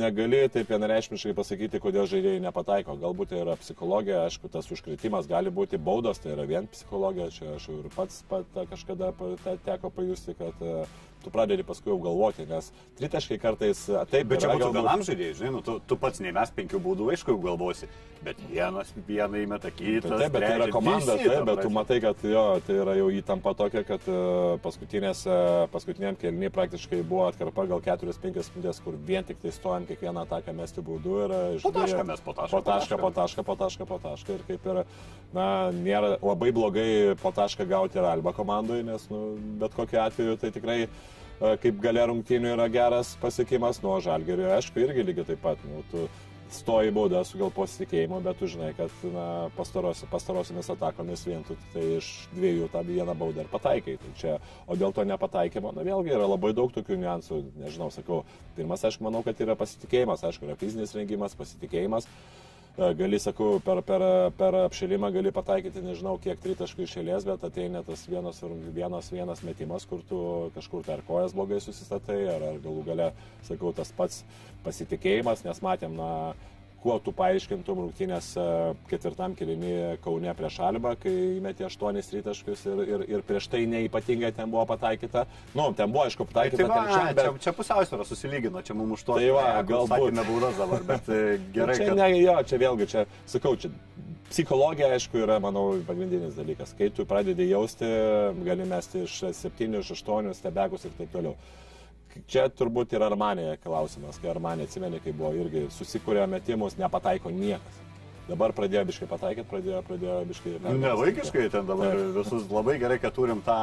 [0.00, 2.96] negali taip vienareišmiškai pasakyti, kodėl žaidėjai nepataiko.
[2.98, 7.52] Galbūt tai yra psichologija, aišku, tas užkritimas gali būti baudos, tai yra vien psichologija, čia
[7.54, 9.12] aš ir pats pat, kažkada
[9.66, 10.86] teko pajusti, kad e,
[11.24, 15.04] tu pradedi paskui jau galvoti, nes tritaškai kartais e, taip, Bet čia būtų galbūt- vienam
[15.08, 17.88] žaidėjui, žinai, nu, tu, tu pats nei mes penkių baudų, aišku, jau galvosi,
[18.24, 20.08] bet vienas vieną įmeta kitą.
[20.08, 23.08] Tai taip, bet tai yra komanda, taip, bet tu matai, kad jo, tai yra jau
[23.18, 24.18] įtampa tokia, kad e,
[24.64, 25.38] paskutinėse,
[25.74, 30.54] paskutiniam kelniui praktiškai buvo atkarpa gal 4-5 minutės, kur vien tik tai stojam kiekvieną ataką
[30.56, 33.98] mesti baudų ir Po tašką mes, po tašką, po tašką, po tašką, po tašką, po
[34.02, 34.34] tašką.
[34.38, 34.80] Ir kaip ir,
[35.34, 36.88] na, nėra labai blogai
[37.22, 40.88] po tašką gauti ir Alba komandai, nes, nu, bet kokiu atveju tai tikrai e,
[41.40, 45.64] kaip galia rungtynių yra geras pasiekimas, nuo žalgerio, aišku, irgi lygiai taip pat.
[45.68, 46.06] Nu, tu
[46.54, 51.56] stoji baudą su gal pasitikėjimu, bet tu žinai, kad na, pastaros, pastarosiamis atakomis vien tu
[51.72, 53.96] tai iš dviejų tą vieną baudą ir pataikai.
[54.02, 54.36] Tai čia,
[54.68, 58.22] o dėl to nepataikymo, na vėlgi yra labai daug tokių niuansų, nežinau, sakau,
[58.58, 62.06] pirmas, aišku, manau, kad yra pasitikėjimas, aišku, yra fizinis rengimas, pasitikėjimas.
[62.06, 62.43] E,
[62.76, 64.02] gali, sakau, per, per,
[64.38, 68.40] per apšilimą gali pataikyti, nežinau, kiek tritaškų išėlės, bet ateina tas vienas,
[68.74, 70.20] vienas, vienas metimas, kur tu
[70.56, 73.12] kažkur per kojas blogai susistatai, ar, ar galų gale,
[73.46, 74.24] sakau, tas pats
[74.66, 76.34] pasitikėjimas, nes matėm, na,
[76.84, 78.44] kuo tu paaiškintum rungtynės e,
[78.90, 79.72] ketvirtam kilinį
[80.04, 84.66] Kaune prieš Albą, kai įmetė aštuonis tritaškius ir, ir, ir prieš tai neipatingai ten buvo
[84.68, 85.24] pataikyta.
[85.56, 87.40] Nu, ten buvo, aišku, Tai pataikyta va, trečiam, čia, bet...
[87.46, 89.18] čia pusiausvėra susilygino, čia mums už to.
[89.20, 89.94] Tai va, galbūt.
[89.94, 91.22] Sakėme baudas dabar, bet e,
[91.56, 92.02] gerai, čia, kad...
[92.02, 93.72] ne, jo, čia vėlgi, čia, sakau, čia
[94.28, 96.76] psichologija, aišku, yra, manau, pagrindinis dalykas.
[96.76, 97.88] Kai tu pradedi jausti,
[98.44, 101.36] gali mesti iš 7, iš 8 stebegus ir taip toliau.
[102.30, 107.80] Čia turbūt yra Armanėje klausimas, kai Armanė atsimeni, kai buvo irgi susikūrė metimus, nepataiko niekas.
[108.28, 110.52] Dabar pradėjo biškai pataikyti, pradėjo, pradėjo biškai...
[110.80, 113.58] Ne vaikiškai ten dabar visus labai gerai, kad turim tą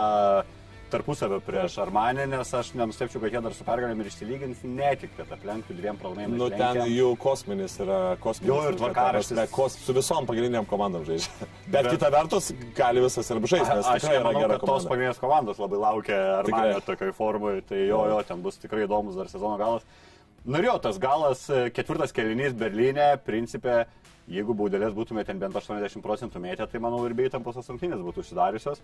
[0.92, 5.14] tarpusavio prieš Armanę, nes aš nenustepčiau, kad jie dar su pergalėm ir išsilygins, ne tik,
[5.18, 6.38] kad aplenktų dviem pralaimėjimais.
[6.42, 8.52] Nu, ten jų kosminis yra kosminis.
[8.52, 9.32] Jo, ir tvarkaraštis.
[9.34, 11.32] ta prasme, Kos, su visom pagrindiniam komandom žaidžia.
[11.66, 14.70] Bet, Bet- kita vertus, gali visas ir žaisti, nes tikrai yra manau, gera kad tos
[14.70, 14.94] komanda.
[14.94, 19.32] pagrindinės komandos labai laukia Armanio tokioj formui, tai jo, jo, ten bus tikrai įdomus dar
[19.32, 19.88] sezono galas.
[20.42, 23.84] Norėjau, tas galas, e, ketvirtas kelinys Berlyne, principė,
[24.32, 28.24] jeigu baudelės būtume ten bent 80 procentų mėtę, tai manau ir bei tampos rungtynės būtų
[28.24, 28.82] užsidariusios.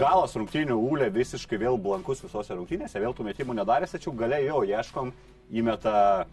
[0.00, 4.64] Galas rungtynių ūlė visiškai vėl blankus visose rungtynėse, vėl tų metimų nedarė, tačiau galiai jau
[4.66, 5.12] ieškom,
[5.54, 6.26] įmeta,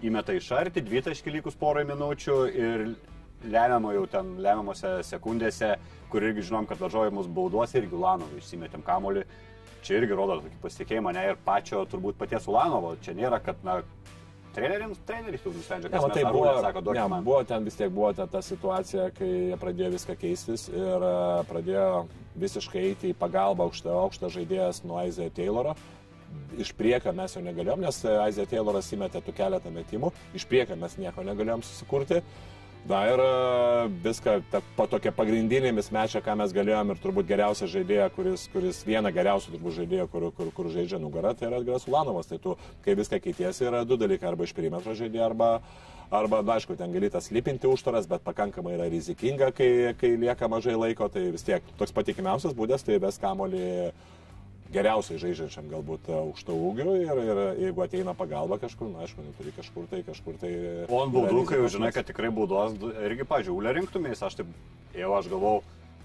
[0.00, 2.86] įmeta iš arti, dvitaškį likus porai minučių ir
[3.44, 5.74] lemiamo jau ten lemiamose sekundėse,
[6.08, 9.26] kur irgi žinom, kad važiuoja mus bauduos irgi Ulanovui išsimetėm kamolį.
[9.84, 12.94] Čia irgi rodo tokį pasitikėjimą, ne ir pačio turbūt paties Ulanovo.
[13.04, 13.78] Čia nėra, kad, na,
[14.58, 17.26] treneriams, treneris jau nusprendžia, va, tai buvo, sako, ne, man.
[17.26, 21.12] buvo ten vis tiek buvo ta, ta situacija, kai pradėjo viską keistis ir e,
[21.50, 21.86] pradėjo
[22.38, 25.74] visiškai eiti į pagalbą aukštą, aukštą žaidėjas nuo Aizėjo Tayloro.
[26.60, 30.98] Iš priekio mes jo negalėjom, nes Aizėjo Tayloras įmetė tų keletą metimų, iš priekio mes
[31.00, 32.22] nieko negalėjom susikurti.
[32.86, 37.68] Na ir e, viską, ta, po tokia pagrindinėmis mečia, ką mes galėjom ir turbūt geriausią
[37.68, 41.84] žaidėją, kuris, kuris vieną geriausių turbūt žaidėjų, kur, kur, kur žaidžia nugarą, tai yra Edgaras
[41.90, 42.30] Ulanovas.
[42.30, 45.50] Tai tu, kai viską keitiesi, yra du dalykai, arba iš perimetro žaidėjo, arba,
[46.08, 50.48] arba na, aišku, ten gali tas lipinti užtaras, bet pakankamai yra rizikinga, kai, kai lieka
[50.48, 53.66] mažai laiko, tai vis tiek toks patikimiausias būdas, tai ves kamolį
[54.72, 59.88] geriausiai žaidžiančiam galbūt aukšto ūgio ir, ir jeigu ateina pagalba kažkur, na aišku, neturi kažkur
[59.90, 60.52] tai, kažkur tai.
[60.88, 62.76] O ant baudų, kai jau žinai, kad tikrai baudos
[63.08, 64.54] irgi pažiūlę rinktumės, aš taip,
[64.96, 65.56] jau aš galvau,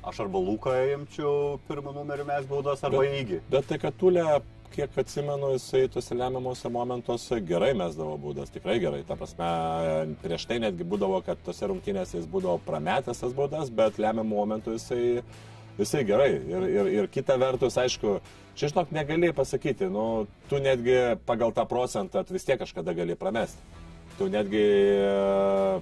[0.03, 3.41] aš arba Luką imčiau pirmą numerį mes baudas, arba Bet- įgy.
[3.51, 4.25] Bet tai, kad Tulė,
[4.73, 9.03] kiek atsimenu, jisai tuose lemiamuose momentuose gerai mesdavo baudas, tikrai gerai.
[9.05, 9.49] Ta prasme,
[10.23, 14.73] prieš tai netgi būdavo, kad tose rungtynėse jis būdavo prametęs tas baudas, bet lemiamų momentų
[14.79, 15.03] jisai,
[15.77, 16.31] jisai gerai.
[16.49, 18.17] Ir, ir, ir kita vertus, aišku,
[18.55, 23.59] čia žinok, negali pasakyti, nu, tu netgi pagal tą procentą vis tiek kažkada gali pramesti.
[24.17, 25.81] Tu netgi e,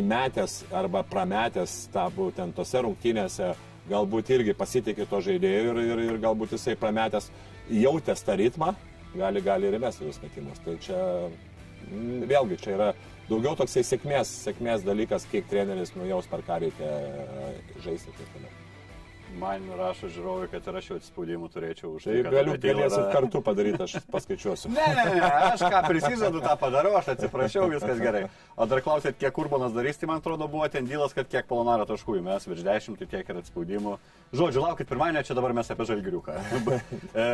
[0.00, 3.52] įmetęs arba prametęs tą būtent tose rungtynėse
[3.90, 7.30] galbūt irgi pasitikė to žaidėjų ir, ir, ir galbūt jisai prametęs
[7.70, 8.72] jautęs tą ritmą,
[9.14, 10.62] gali, gali ir įmesti vis metimus.
[10.64, 11.00] Tai čia
[11.90, 12.90] mm, vėlgi čia yra
[13.30, 17.52] daugiau toksai sėkmės, sėkmės dalykas, kiek treneris nujaus, per ką reikia e,
[17.86, 18.10] žaisti.
[18.10, 18.59] ir taip toliau.
[19.38, 23.42] Man rašo žiūrovai, kad ir aš jau atspaudimų turėčiau už Tai kad galiu, galėsit kartu
[23.44, 24.70] padaryti, aš paskaičiuosiu.
[24.74, 28.24] Ne, ne, ne, aš ką prisižadu, tą padarau, aš atsiprašau, viskas gerai.
[28.56, 31.86] O dar klausėt, kiek Urbanas darys, tai man atrodo buvo ten dylas, kad kiek Polonaro
[31.88, 33.96] taškų mes virš 10, tai tiek ir atspaudimų.
[34.34, 36.38] Žodžiu, laukit pirmąjį, čia dabar mes apie žalgiriuką.
[37.20, 37.24] E,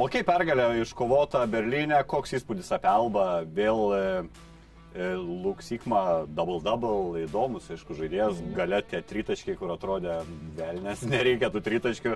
[0.00, 4.02] o kaip pergalė iškovota Berlyne, koks įspūdis apie Albą, vėl e,
[4.98, 6.02] e, Luksikma
[6.34, 10.20] double-double, įdomus, aišku, žaidėjas, gale tie tritaškiai, kur atrodė
[10.58, 12.14] velnės, nereikia tų tritaškių.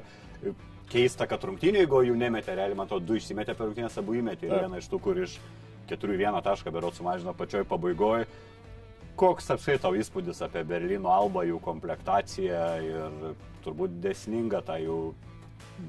[0.92, 4.50] Keista, kad rungtynė, jeigu jų nemetė, realiai, man atrodo, du išsimetė per rungtynės, abu įmetė.
[4.50, 5.38] Ir vieną iš tų, kur iš
[5.88, 8.26] 4-1 tašką berot sumažino pačioj pabaigoje.
[9.16, 13.18] Koks apskritai tavo įspūdis apie Berlyno albą, jų komplektaciją ir
[13.64, 15.00] turbūt desninga tą jų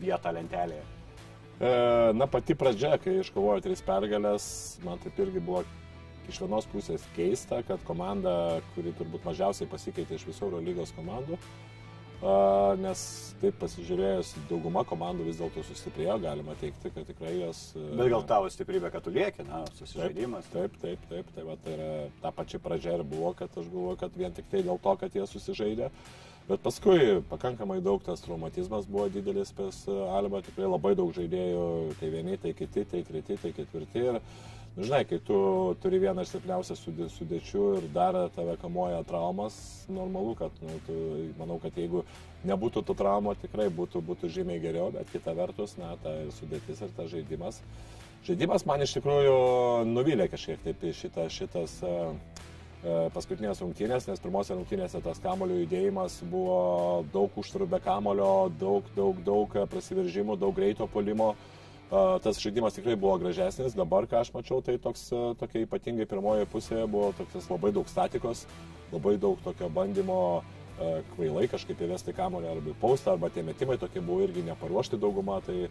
[0.01, 0.83] vietą lentelėje?
[1.63, 1.71] E,
[2.13, 4.45] Na, pati pradžia, kai iškovojo tris pergalės,
[4.83, 5.63] man taip irgi buvo
[6.31, 11.39] iš vienos pusės keista, kad komanda, kuri turbūt mažiausiai pasikeitė iš visų Eurolygos komandų,
[12.79, 12.99] nes
[13.41, 17.63] taip pasižiūrėjus, dauguma komandų vis dėlto sustiprėjo, galima teikti, kad tikrai jos...
[17.75, 20.47] Bet gal tavo stiprybė, kad tu lieki, na, susižaidimas.
[20.53, 21.89] Taip, taip, taip, tai va, tai yra
[22.23, 25.17] ta pačia pradžia ir buvo, kad aš galvoju, kad vien tik tai dėl to, kad
[25.17, 25.91] jie susižaidė.
[26.47, 31.67] Bet paskui pakankamai daug tas traumatizmas buvo didelis pas Alba, tikrai labai daug žaidėjų,
[31.99, 34.03] tai vieni, tai kiti, tai treti, tai ketvirti.
[34.11, 34.19] Ir,
[34.75, 35.37] nu, žinai, kai tu
[35.81, 40.95] turi vieną iš silpniausių sudė- sudėčių ir dar tave kamuoja traumas, normalu, kad, nu, tu,
[41.37, 42.03] manau, kad jeigu
[42.45, 46.81] nebūtų tų traumų, tikrai būtų, būtų žymiai geriau, bet kita vertus, na, ta ir sudėtis
[46.81, 47.61] ir tas žaidimas.
[48.25, 49.37] Žaidimas man iš tikrųjų
[49.93, 51.95] nuvylė kažkiek taip šitą, šitas e,
[52.81, 57.29] e, paskutinės rungtynės, nes pirmose rungtynėse tas kamulio judėjimas buvo daug
[57.67, 61.33] be kamulio, daug, daug, daug prasiveržimų, daug greito polimo.
[61.33, 61.52] E,
[61.91, 66.87] Tas žaidimas tikrai buvo gražesnis, dabar ką aš mačiau, tai toks, tokia ypatingai pirmoje pusėje
[66.89, 68.47] buvo toks labai daug statikos,
[68.93, 70.41] labai daug tokio bandymo
[71.13, 75.39] kvailai kažkaip įvesti kamulio arba į paustą, arba tie metimai tokie buvo irgi neparuošti dauguma.
[75.45, 75.67] Tai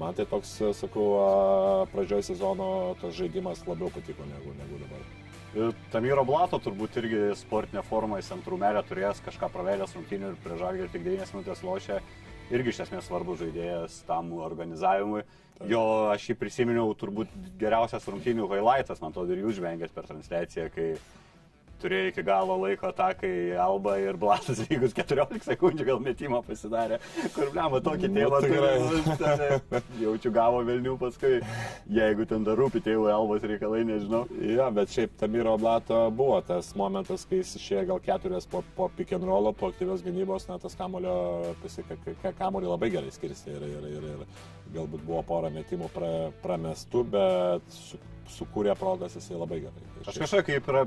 [0.00, 1.30] man tai toks, sakau, a,
[1.92, 2.70] pradžioj sezono
[3.02, 5.04] tas žaidimas labiau patiko negu, negu dabar.
[5.50, 10.36] Ir Tamiro Blato turbūt irgi sportinė forma, jis ant rūmelio turės kažką pravedęs rungtynių ir
[10.44, 11.98] prie žalgį tik 9 minutės lošia.
[12.50, 15.22] Irgi iš esmės svarbus žaidėjas tam organizavimui.
[15.70, 20.70] Jo aš jį prisiminiau turbūt geriausias rungtynių highlightas, man atrodo, ir jūs žvengėt per transliaciją,
[20.72, 20.86] kai
[21.82, 26.98] turėjo iki galo laiko atakai Alba ir Blatas lygus 14 sekundžių gal metimą pasidarė,
[27.34, 28.74] kur blema tokį Nu, tėvą tikrai.
[29.20, 29.80] turi.
[30.04, 31.40] Jaučiu gavo Vilnių paskui,
[31.96, 34.24] jeigu ten dar rūpi tėvų Albos reikalai, nežinau.
[34.44, 38.90] Jo, bet šiaip Tamiro Blato buvo tas momentas, kai jis išėjo gal keturias po, po
[38.96, 41.54] pick and rollo, po aktyvios gynybos, na tas kamulio,
[42.38, 46.10] kamulio labai gerai skirsti ir, ir, ir, ir galbūt buvo pora metimų pra,
[46.44, 47.98] pramestų, bet su,
[48.36, 49.86] sukūrė progas jisai labai gerai.
[50.06, 50.84] Aš kažkaip kaip yra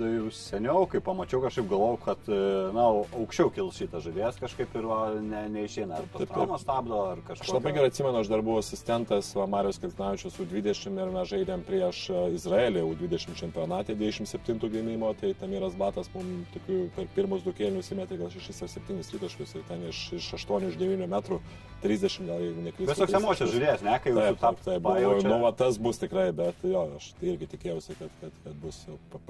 [0.00, 2.38] jau seniau, kai pamačiau, kažkaip galvojau, kad, e,
[2.76, 2.84] na,
[3.18, 5.98] aukščiau kils šitas žaidėjas kažkaip ir va, ne, neišeina.
[6.00, 7.48] Ar tas traumas stabdo, ar kažkas.
[7.48, 11.66] Aš labai gerai atsimenu, aš dar buvau asistentas va, Marijos Kiltnavičius U20 ir mes žaidėm
[11.68, 17.52] prieš e, Izraelį U20 čempionatė 27 gimimo, tai Tamiras Batas mums tokių per pirmus du
[17.56, 21.40] kėlinius įmetė gal 6 ar 7 tritaškius ir ten iš, iš 8 iš 9 metrų
[21.82, 22.88] 30 gal jeigu neklystu.
[22.92, 25.98] Bet toks emocijos žaidėjas, ne, kai jau Taip, taip, taip, buvo, nu, va, tas bus
[25.98, 29.22] tikrai, bet jo, aš tai irgi tikėjausi, kad, kad, kad bus jau pa-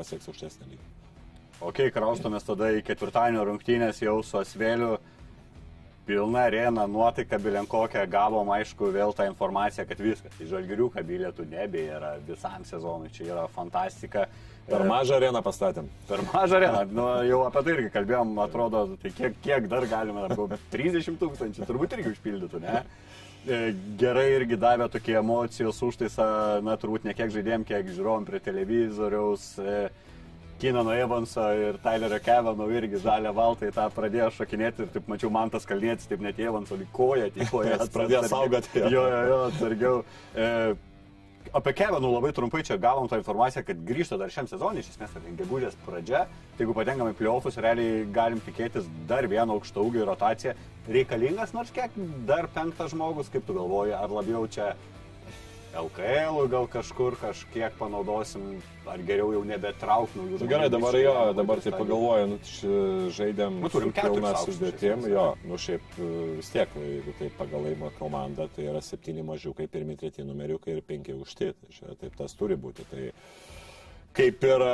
[0.52, 0.90] aukštesnį lygį.
[1.62, 4.98] Ok, kraustomės tada į ketvirtadienio rungtynės jau su Asvėliu.
[6.04, 12.16] pilna arena, nuotaika bilenkokia, gavom aišku vėl tą informaciją, kad viskas, tai žalgiriuką bilietų nebėra
[12.26, 14.26] visam sezonui, čia yra fantastika.
[14.66, 15.86] Per E, mažą areną pastatėm.
[16.08, 20.26] Per mažą areną, nu, jau apie tai irgi kalbėjom, atrodo, tai kiek, kiek dar galime,
[20.26, 22.82] apie 30 tūkstančių, turbūt irgi užpildytų, ne?
[23.46, 28.42] E, Gerai irgi davė tokie emocijos užtaisą, na, turbūt ne kiek žaidėjom, kiek žiūrovom prie
[28.42, 29.52] televizoriaus.
[29.58, 29.90] E,
[30.62, 35.50] Kinano Evanso ir Tylerio Kevano irgi žalę valtai tą pradėjo šokinėti ir taip mačiau, man
[35.50, 37.80] tas kalnietis, taip net Evanso lygoja, tykoja.
[37.96, 38.70] Pradėjo saugoti.
[38.78, 39.96] Jo, jo, jo, atsargiau.
[40.38, 40.46] E,
[41.50, 45.10] apie Kevinų labai trumpai čia gavom tą informaciją, kad grįžta dar šiam sezonui, iš esmės,
[45.16, 46.22] tai gegužės pradžia.
[46.54, 50.54] Tai jeigu patenkame į playoffus, realiai galim tikėtis dar vieno aukšto ūgio rotaciją.
[50.86, 51.90] Reikalingas nors kiek
[52.30, 54.76] dar penktas žmogus, kaip tu galvoji, ar labiau čia
[55.72, 60.50] LKL gal kažkur kažkiek panaudosim, ar geriau jau nebetrauk naujų Nu, žmonių.
[60.50, 62.38] gerai, dabar jo, dabar tai pagalvoju, nu,
[63.16, 67.88] žaidėm Nu, turim iš sudėtim, jo, nu šiaip e, vis tiek, jeigu tai pagal laimo
[67.98, 72.36] komandą, tai yra septyni mažiukai, pirmi, treti numeriukai ir penki aukšti, tai čia taip tas
[72.36, 72.84] turi būti.
[72.92, 73.08] Tai
[74.16, 74.72] kaip ir e,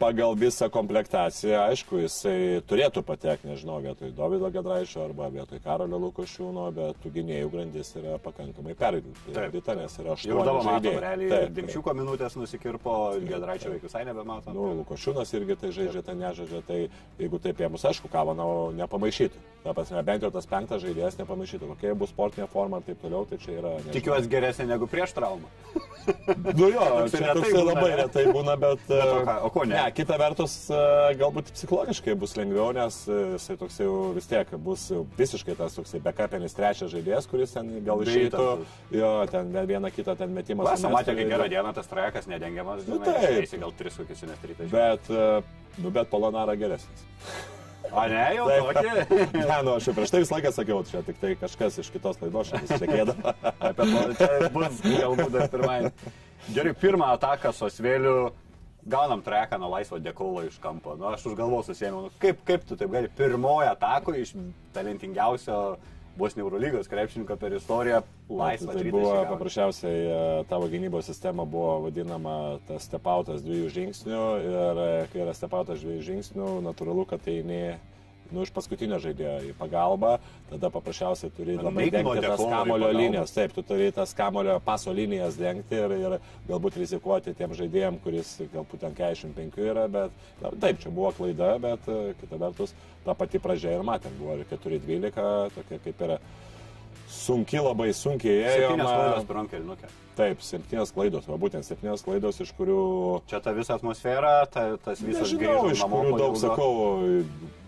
[0.00, 6.66] pagal visą komplektaciją, aišku, jisai turėtų patekti, nežinau, vietoj Davido Gedraišio arba vietoj Karolio Lukošiūno,
[6.76, 11.02] bet tų gynėjų grandis yra pakankamai perdirbta, nes yra aštuoni Jau dabar matom, žaidėjai.
[11.06, 11.50] realiai.
[11.60, 14.56] Dimšiuko minutės nusikirpo, Gedraičio vaikų visai nebematom.
[14.56, 16.80] Nu, Lukošiūnas irgi tai žaidžia, tai nežaidžia, tai
[17.20, 19.44] jeigu taip ėmus, aišku, Kavanau nepamaišytų.
[19.60, 21.68] Ta prasme, bent jau tas penktas žaidėjas nepamaišytų.
[21.74, 23.74] Kokia bus sportinė forma ir taip toliau, tai čia yra...
[23.76, 23.96] nežinau.
[23.98, 25.50] Tikiuosi geresnė negu prieš traumą.
[26.56, 28.69] Nu jo, čia toksai labai retai būna, bet...
[28.88, 29.74] Bet o e, ką- o ko ne?
[29.76, 30.80] Ne, kita vertus, e,
[31.20, 36.00] galbūt psichologiškai bus lengviau, nes e, jisai toks jau vis tiek bus visiškai tas toksai
[36.04, 38.48] backupinis trečias žaidėjas, kuris ten gal išeitų.
[38.96, 40.66] Jo, ten vieną kitą ten metimą.
[40.70, 43.22] Mes matėme ir- gerą dieną, tas trajekas nedengiamas, Nu, taip.
[43.22, 44.70] išeisi gal tris kokius nestritaisius.
[44.74, 45.42] Bet, e,
[45.82, 47.06] nu, bet Polonara geresnis.
[47.90, 48.90] A ne, jau tokį.
[49.50, 52.20] Ne, nu, aš jau prieš tai visą laiką sakiau, čia tik tai kažkas iš kitos
[52.22, 53.32] laidos šiandien šnekėdavo.
[53.58, 53.86] Apie
[54.20, 55.90] čia bus galbūt dar pirmąjį.
[56.54, 58.30] Gerai, pirmą ataką su Asvėliu.
[58.90, 60.96] Gaunam treką nuo laisvo dekolą iš kampo.
[60.98, 62.08] Nu, aš už galvos susėmiau.
[62.08, 63.10] Nu, kaip, kaip tu taip gali?
[63.16, 64.34] Pirmoji atako iš
[64.74, 65.76] talentingiausio
[66.18, 69.28] bus Neurolygos krepšininko per istoriją laisvą Tai buvo gauna.
[69.30, 70.16] paprasčiausiai e,
[70.50, 72.34] tavo gynybos sistema buvo vadinama
[72.68, 77.62] tas stepautas dviejų žingsnių ir e, kai yra stepautas dviejų žingsnių, natūralu, kad tai ne
[78.34, 80.16] nu, iš paskutinio žaidėjo į pagalbą,
[80.50, 83.34] tada paprasčiausiai turi labai dengti tas kamulio linijas.
[83.36, 88.36] Taip, tu turi tas kamulio paso linijas dengti ir, ir galbūt rizikuoti tiem žaidėjim, kuris
[88.54, 90.14] galbūt ten 45 yra, bet
[90.62, 94.46] taip, čia buvo klaida, bet e, kita vertus ta pati pradžia ir matėm, buvo ir
[94.50, 95.12] 4-12,
[95.56, 96.20] tokia kaip yra
[97.10, 98.70] sunki, labai sunkiai ėjo.
[98.70, 99.90] Septynios klaidos pirmam kelniukė.
[100.20, 102.80] Taip, septynios klaidos, va būtent septynios klaidos, iš kurių...
[103.30, 106.70] Čia ta visa atmosfera, ta, tas visas Nežinau, iš kurių daug ilgo- sakau,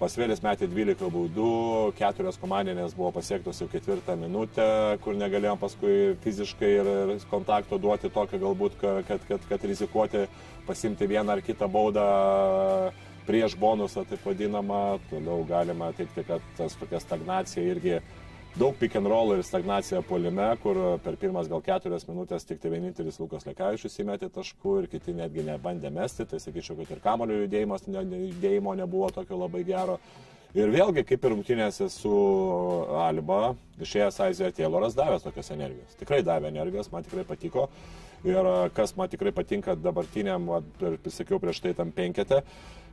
[0.03, 1.47] pasvėlės metė 12 baudų,
[1.97, 4.67] keturios komandinės buvo pasiektos jau ketvirtą minutę,
[5.05, 5.95] kur negalėjom paskui
[6.27, 6.93] fiziškai ir
[7.33, 10.27] kontakto duoti tokio galbūt, ka- kad, kad, kad rizikuoti
[10.69, 12.05] pasimti vieną ar kitą baudą
[13.27, 14.99] prieš bonusą, taip vadinamą.
[15.09, 18.01] Toliau galima teikti, kad tas tokia stagnacija irgi
[18.59, 22.73] daug pick and roll ir stagnacija polime, kur per pirmas gal keturias minutės tik tai
[22.75, 27.41] vienintelis Lukas Lekavičius įmetė taškų ir kiti netgi nebandė mesti, tai sakyčiau, kad ir kamulio
[27.43, 29.97] judėjimas, ne, judėjimo nebuvo tokio labai gero.
[30.53, 32.13] Ir vėlgi, kaip ir rungtynėse su
[33.01, 35.97] Alba, išėjęs Aizija Tayloras davė tokios energijos.
[35.97, 37.71] Tikrai davė energijos, man tikrai patiko.
[38.29, 40.45] Ir a, kas man tikrai patinka dabartiniam,
[40.85, 42.43] ir sakiau prieš tai tam penkete,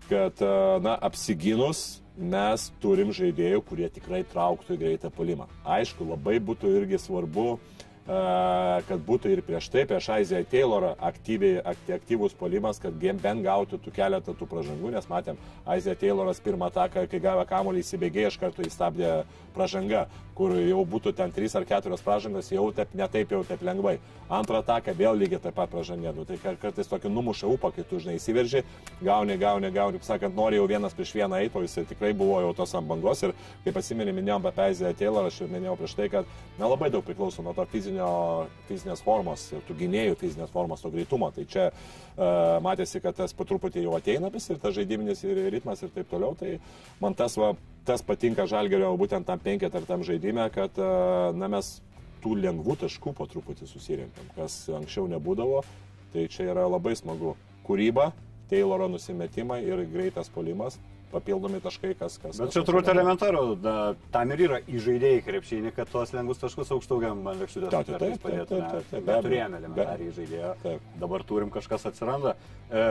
[0.08, 5.48] kad, a, na, apsiginus mes turim žaidėjų, kurie tikrai trauktų į greitą polimą.
[5.64, 7.54] Aišku, labai būtų irgi svarbu,
[8.90, 13.78] kad būtų ir prieš tai, prieš Aiziją Taylorą aktyviai, akty, aktyvus polimas, kad bent gautų
[13.78, 15.38] tų keletą tų pražangų, nes matėm,
[15.70, 19.12] Aizija Tayloras pirmą ataką, kai gavo kamuolį įsibėgėjo, iš karto įstabdė
[19.54, 20.08] pražanga,
[20.40, 23.98] kur jau būtų ten trys ar keturios pražangos, jau taip, ne taip jau taip lengvai.
[24.32, 27.84] Antrą ataką vėl lygiai taip pat pražangė, nu, tai kar- kartais tokį numuša upą, kai
[27.90, 28.62] tu žinai įsiverži,
[29.04, 32.40] gauni, gauni, gauni, kaip sakant, nori jau vienas prieš vieną eiti, o jisai tikrai buvo
[32.46, 33.34] jau tos ant bangos ir
[33.66, 37.44] kaip atsimeni, minėjom apie Aizija Taylorą, aš jau minėjau prieš tai, kad nelabai daug priklauso
[37.44, 38.12] nuo to fizinio,
[38.70, 41.34] fizinės formos, tų gynėjų fizinės formos, to greitumo.
[41.36, 41.68] Tai čia
[42.64, 46.10] matėsi, kad tas po truputį jau ateina vis ir tas žaidiminis ir ritmas ir taip
[46.12, 46.36] toliau.
[46.40, 46.58] Tai
[47.02, 47.54] man tas, va,
[47.88, 51.78] tas patinka žalgerio būtent tam penket ar tam žaidime, kad na, mes
[52.24, 55.64] tų lengvų taškų po truputį susirinkam, kas anksčiau nebūdavo.
[56.14, 57.36] Tai čia yra labai smagu.
[57.68, 58.10] Kūryba,
[58.50, 60.80] Tayloro nusimetimai ir greitas polimas,
[61.12, 62.40] papildomi taškai, kas kas.
[62.42, 63.76] Bet čia turbūt elementaru, da,
[64.14, 68.50] tam ir yra įžaidėjai krepšinį, kad tuos lengvus taškus aukštaugiam man taip, kartais taip, padėtų.
[68.52, 69.64] taip, taip, taip, be Bet turėjome
[70.20, 70.52] žaidėjo.
[70.66, 70.92] Taip.
[71.02, 72.36] Dabar turim kažkas atsiranda.
[72.70, 72.86] E,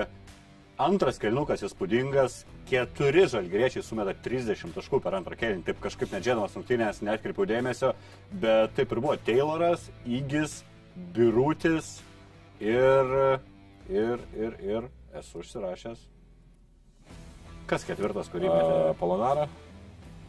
[0.78, 5.64] Antras kelnukas įspūdingas, keturi žalgriečiai sumeta 30 taškų per antrą kelnį.
[5.66, 7.90] Taip kažkaip nedžėdamas rungtynės netkreipiau dėmesio,
[8.30, 9.16] bet taip ir buvo.
[9.26, 10.60] Tayloras, Įgis,
[11.16, 11.96] Birutis
[12.62, 13.10] ir,
[13.90, 14.88] ir, ir, ir
[15.18, 16.06] esu užsirašęs.
[17.68, 18.76] Kas ketvirtas, kurį metė?
[18.90, 19.48] Uh, Polonara.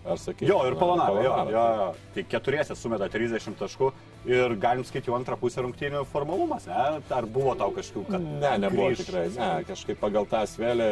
[0.09, 0.47] Ar sakai?
[0.47, 1.21] Jo, ir Polonara.
[1.23, 1.87] Jo, jo, jo.
[2.15, 3.89] Tai keturiese sumeta 30 taškų
[4.27, 6.99] ir galim skaityti antrą pusę rungtynių formalumas, ne?
[7.15, 8.27] Ar buvo tau kažkokių, kad...
[8.43, 9.03] Ne, nebuvo grįš?
[9.03, 9.25] tikrai.
[9.35, 10.89] Ne, kažkaip pagal tą svėlį,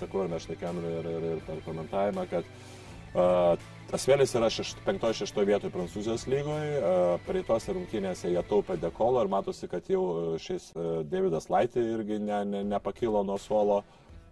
[0.00, 5.44] sakau, ir mes šnekėjom ir, ir, ir per komentavimą, kad uh, tas vėlis yra 5-6
[5.48, 11.00] vietoje Prancūzijos lygoje, uh, praeitose rungtynėse jie taupė dekolo ir matosi, kad jau šis uh,
[11.08, 13.82] Davidas Laitė irgi ne, ne, nepakilo nuo suolo,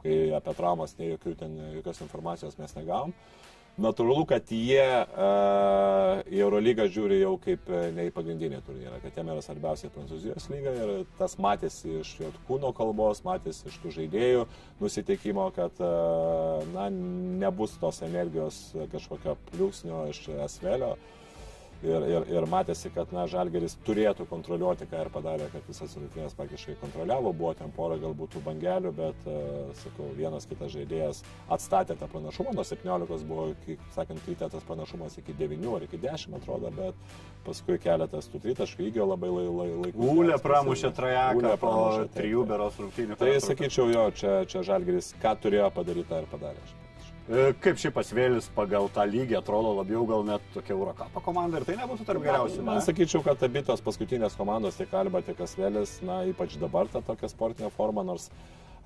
[0.07, 3.15] kai apie traumas nei jokių ten, jokios informacijos mes negavom.
[3.77, 9.19] Natūralu, kad jie uh, į Eurolygą žiūri jau kaip e, ne į pagrindinį turnyrą, kad
[9.19, 13.93] jiem yra svarbiausia Prancūzijos lyga ir tas matėsi iš jo kūno kalbos, matėsi iš tų
[13.99, 14.47] žaidėjų
[14.81, 16.89] nusiteikimo, kad uh, na,
[17.45, 18.63] nebus tos energijos
[18.95, 20.95] kažkokio pliūksnio iš Esvelio.
[21.85, 26.37] Ir, ir, ir matėsi, kad na, Žalgeris turėtų kontroliuoti, ką ir padarė, kad visas rungtynės
[26.39, 31.21] praktiškai kontroliavo, buvo ten pora galbūt bangelių, bet, uh, sakau, vienas kitas žaidėjas
[31.53, 36.01] atstatė tą pranašumą, nuo 17 buvo, kaip sakant, ryte tas pranašumas iki 9 ar iki
[36.01, 40.11] 10 atrodo, bet paskui keletas tų tritaškų įgijo labai lai, lai, laikų.
[40.15, 41.77] Ūlė pramušė trajeką po
[42.17, 43.21] trijų beros rungtynių.
[43.21, 46.65] Tai sakyčiau, jo, čia, čia Žalgeris, ką turėjo padaryti, tą ir padarė.
[46.65, 46.86] E,
[47.27, 51.75] Kaip šiaip pasvėlis pagal tą lygį atrodo labiau gal net tokia Eurocapo komanda ir tai
[51.81, 52.61] nebūtų tarp geriausių.
[52.63, 52.85] Man ne?
[52.87, 57.33] sakyčiau, kad abi tos paskutinės komandos, tiek Alba, tiek Asvelis, na, ypač dabar tą tokią
[57.33, 58.29] sportinę formą, nors,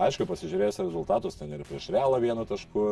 [0.01, 2.85] aišku, pasižiūrėjus rezultatus, ten ir prieš Realą vienu tašku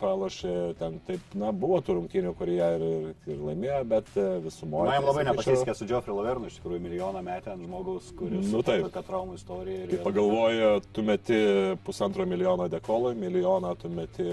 [0.00, 4.88] pralašė, ten taip, na, buvo tų rungtynių, kurie ir, ir, ir laimėjo, bet e, visumoje.
[4.90, 8.48] Man labai tai sakyčiau, nepasisekė su Geoffrey Lavernu, iš tikrųjų milijoną metę ant žmogaus, kuris
[8.52, 8.86] Nu, taip.
[8.88, 9.84] tokia traumų istorija.
[9.86, 11.40] ir- pagalvoju, tu meti
[11.84, 14.26] pusantro milijono dekolui, milijoną tu meti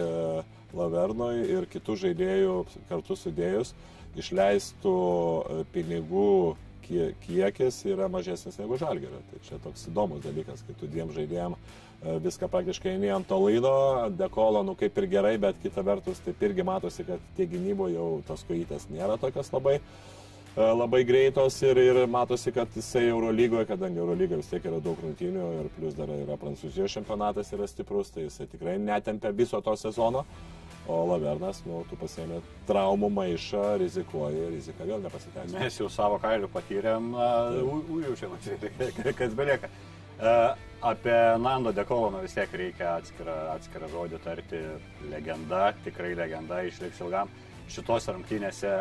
[0.74, 2.53] Lavernoj ir kitų žaidėjų
[2.89, 3.76] kartu sudėjus,
[4.17, 6.55] išleistų e, pinigų
[6.86, 9.22] kiekis yra mažesnis negu žalgerio.
[9.30, 13.40] Tai čia toks įdomus dalykas, kai tu dviem žaidėjim e, viską praktiškai eini ant to
[13.42, 13.74] laido,
[14.20, 18.10] dekolo, nu kaip ir gerai, bet kita vertus, taip irgi matosi, kad tie gynybo jau
[18.28, 19.84] tos kojytės nėra tokios labai e,
[20.64, 25.54] labai greitos ir, ir matosi, kad jisai Eurolygoje, kadangi Eurolyga vis tiek yra daug rungtynių
[25.62, 30.28] ir plus dar yra Prancūzijos čempionatas yra stiprus, tai jisai tikrai netempia viso to sezono.
[30.92, 35.62] O Lavernas, nu, tu pasėmė traumų maišą, rizikuoji, rizika vėl nepasiteisina.
[35.64, 37.14] Mes jau savo kailių patyrėm,
[37.96, 38.36] užjaučiam,
[39.22, 39.72] kas belieka.
[40.20, 40.34] E,
[40.84, 44.60] Apie Nando Dekoloną vis tiek reikia atskirą, atskirą žodį tarti.
[45.08, 47.32] Legenda, tikrai legenda, išliks ilgam.
[47.72, 48.74] Šitose rungtynėse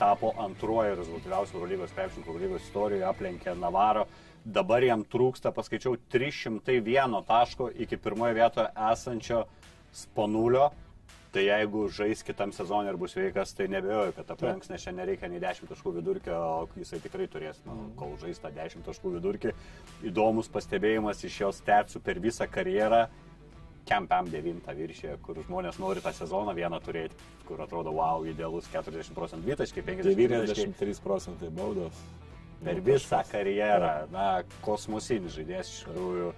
[0.00, 4.06] tapo antruoju rezultatyviausiu Eurolygos krepšininkų Eurolygos istorijoje, aplenkė Navaro.
[4.46, 9.44] Dabar jam trūksta, paskaičiau, 301 taško iki pirmoje vietoje esančio
[9.92, 10.70] Spanulio.
[11.36, 15.28] Tai jeigu žais kitam sezonui ir bus sveikas, tai nebejoju, kad aplenks, nes šiandien nereikia
[15.28, 19.52] nei 10 taškų vidurkio, o jisai tikrai turės, nu, kol žais tą 10 taškų vidurkį.
[20.08, 23.02] Įdomus pastebėjimas iš jos tercų per visą karjerą.
[23.86, 29.12] Kempam 9 viršė, kur žmonės nori tą sezoną vieną turėti, kur atrodo, wow, idealus 40
[29.20, 30.64] procentų dvitaškai, 50 dvitaškai.
[30.72, 32.00] 93 procentai baudos.
[32.64, 36.34] Per Nu, visą karjerą, na, kosmosinis žaidėjas iš tikrųjų,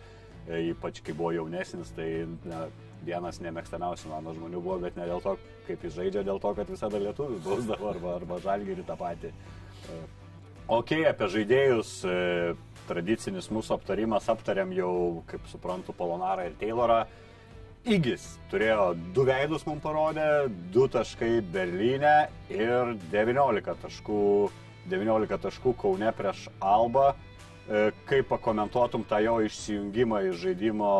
[0.50, 2.10] e, ypač kai buvo jaunesnis, tai
[2.50, 2.66] na,
[3.06, 5.36] vienas nemėgstamiausių mano žmonių buvo, bet ne dėl to,
[5.68, 9.32] kaip jis žaidžia, dėl to, kad visada lietuvių bausdavo arba, arba žalgerį tą patį.
[9.88, 10.00] E,
[10.68, 12.16] Ok, apie žaidėjus, e,
[12.84, 17.06] tradicinis mūsų aptarimas, aptariam jau, kaip suprantu, Polonarą ir Taylorą.
[17.88, 20.26] Įgis turėjo du veidus mums parodė,
[20.74, 24.20] du taškai Berlyne ir 19 taškų,
[24.92, 27.14] 19 taškų Kaune prieš Albą.
[27.14, 30.92] E, Kaip pakomentuotum tą jo išsijungimą iš žaidimo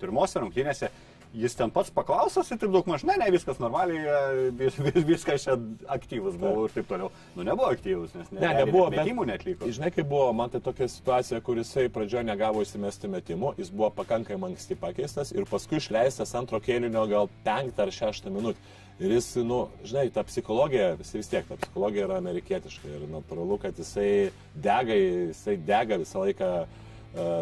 [0.00, 0.90] pirmose rungtynėse,
[1.36, 5.02] jis ten pats paklausęs ir taip daug maž, ne, ne, viskas normaliai, e, vis, vis,
[5.10, 5.56] viskas čia
[5.92, 7.10] aktyvus buvo ir taip toliau.
[7.36, 9.68] Nu, nebuvo aktyvus, nes Ne, nebuvo, bet metimų netliko.
[9.78, 13.90] Žinai, kaip buvo, man tai tokia situacija, kur jisai pradžioje negavo įsimesti metimų, jis buvo
[13.98, 18.60] pakankamai anksti pakeistas ir paskui išleistas antro kėlinio gal penktą ar šeštą minutę.
[18.96, 23.58] Ir jis, nu, žinai, ta psichologija, visi vis tiek, ta psichologija yra amerikietiška ir natūralu,
[23.60, 26.85] kad jisai dega, jisai dega visą laiką e,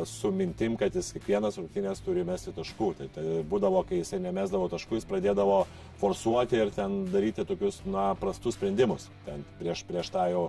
[0.07, 2.93] su mintim, kad jis kiekvienas rungtynės turi mesti taškų.
[2.99, 5.65] Tai, tai būdavo, kai jisai nemesdavo taškų, jis pradėdavo
[6.03, 9.09] forsuoti ir ten daryti tokius, na, prastus sprendimus.
[9.27, 10.49] Ten prieš, prieš tą jau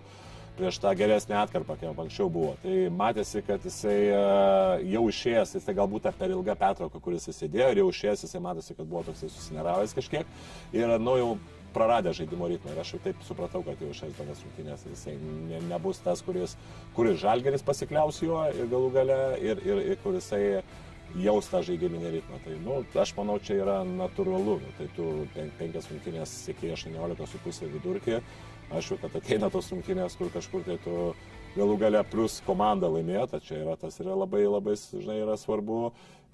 [0.56, 2.54] prieš tą geresnę atkarpą, kaip anksčiau buvo.
[2.64, 4.20] Tai matėsi, kad jisai e,
[4.94, 8.42] jau išėjęs, jisai galbūt tą per ilgą pertrauką, kuris jis sėdėjo ir jau išėjęs, jisai
[8.46, 10.32] matėsi, kad buvo toksai susineravęs kažkiek
[10.76, 11.30] ir, nu, jau
[11.76, 12.74] praradė žaidimo ritmą.
[12.74, 16.56] Ir aš jau taip supratau, kad jau šias tokias rungtynės jisai ne, nebus tas, kuris,
[16.96, 20.44] kuris žalgeris pasikliaus juo ir galų gale ir, ir, ir kur jisai
[21.22, 22.40] jaus tą žaidiminį ritmą.
[22.44, 24.58] Tai, nu, aš manau, čia yra natūralu.
[24.64, 28.20] Nu, tai tu pen, penkias rungtynės sėki 18,5 vidurkį.
[28.76, 31.14] Aišku, kad ateina tos rungtynės, kur kažkur tai tu
[31.56, 35.80] galų gale plus komanda laimėjo, tai čia yra tas yra labai labai, žinai, yra svarbu.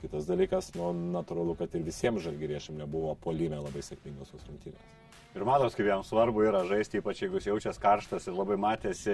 [0.01, 4.87] Kitas dalykas, nu, natūralu, kad ir visiems žalgyriešiam nebuvo polime labai sėkmingos tos rungtynės.
[5.31, 9.13] Ir matos, kaip jam svarbu yra žaisti, ypač jeigu jis jaučiasi karštas ir labai matėsi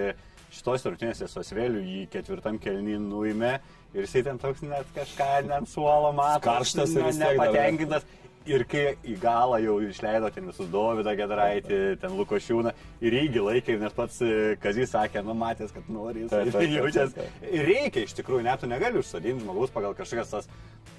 [0.55, 3.51] šitos rungtynėse su Asveliu, jį ketvirtam kelnį nuėmė
[3.93, 6.41] ir jisai ten toks net kažką net suolo mato.
[6.47, 8.07] Karštas ir ne- tiek dar- nepatenkintas.
[8.47, 12.71] Ir kai į galą jau išleido ten visus Dovydą Gedraitį, ten Lukošiūną
[13.03, 17.27] ir įgi laikė, nes pats e, Kazys sakė, nu matęs, kad nori, jis jaučiasi.
[17.51, 20.49] Ir reikia iš tikrųjų, net tu negali užsadinti žmogaus pagal kažkokias tas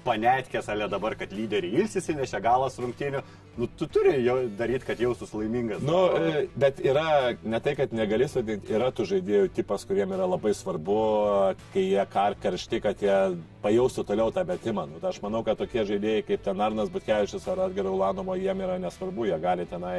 [0.05, 3.23] panetkės, ale dabar, kad lyderiai ilsisi, nešia galas rungtynių.
[3.57, 5.81] Nu, tu turi jau daryti, kad jaustus laimingas.
[5.83, 10.27] Nu, e, bet yra ne tai, kad negali sudėti, yra tų žaidėjų tipas, kuriem yra
[10.29, 10.99] labai svarbu,
[11.73, 13.17] kai jie kar karšti, kad jie
[13.63, 14.85] pajaustų toliau tą metimą.
[14.91, 18.63] Nu, tai aš manau, kad tokie žaidėjai kaip ten Arnas Butkevičius ar Atgaro Ulanomo, jiem
[18.63, 19.97] yra nesvarbu, jie gali tenai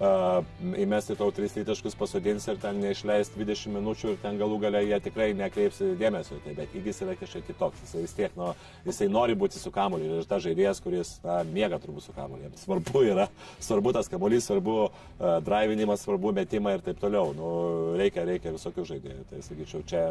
[0.00, 4.96] įmesti tau 3 taškus pasodins ir ten neišleisti 20 minučių ir ten galų gale jie
[5.04, 6.38] tikrai nekreips dėmesio.
[6.44, 7.82] Tai, bet įgis yra kažkiek kitoks.
[7.84, 8.54] Jisai vis tiek, nu,
[8.86, 12.48] jisai nori būti su kamuoliu ir tas žaidėjas, kuris na, mėga turbūt su kamuoliu.
[12.62, 13.28] Svarbu yra,
[13.60, 17.34] svarbu tas kamuolys, svarbu uh, drivinimas, svarbu metimai ir taip toliau.
[17.36, 17.52] Nu,
[18.00, 19.28] reikia, reikia visokių žaidėjų.
[19.34, 20.04] Tai sakyčiau, čia,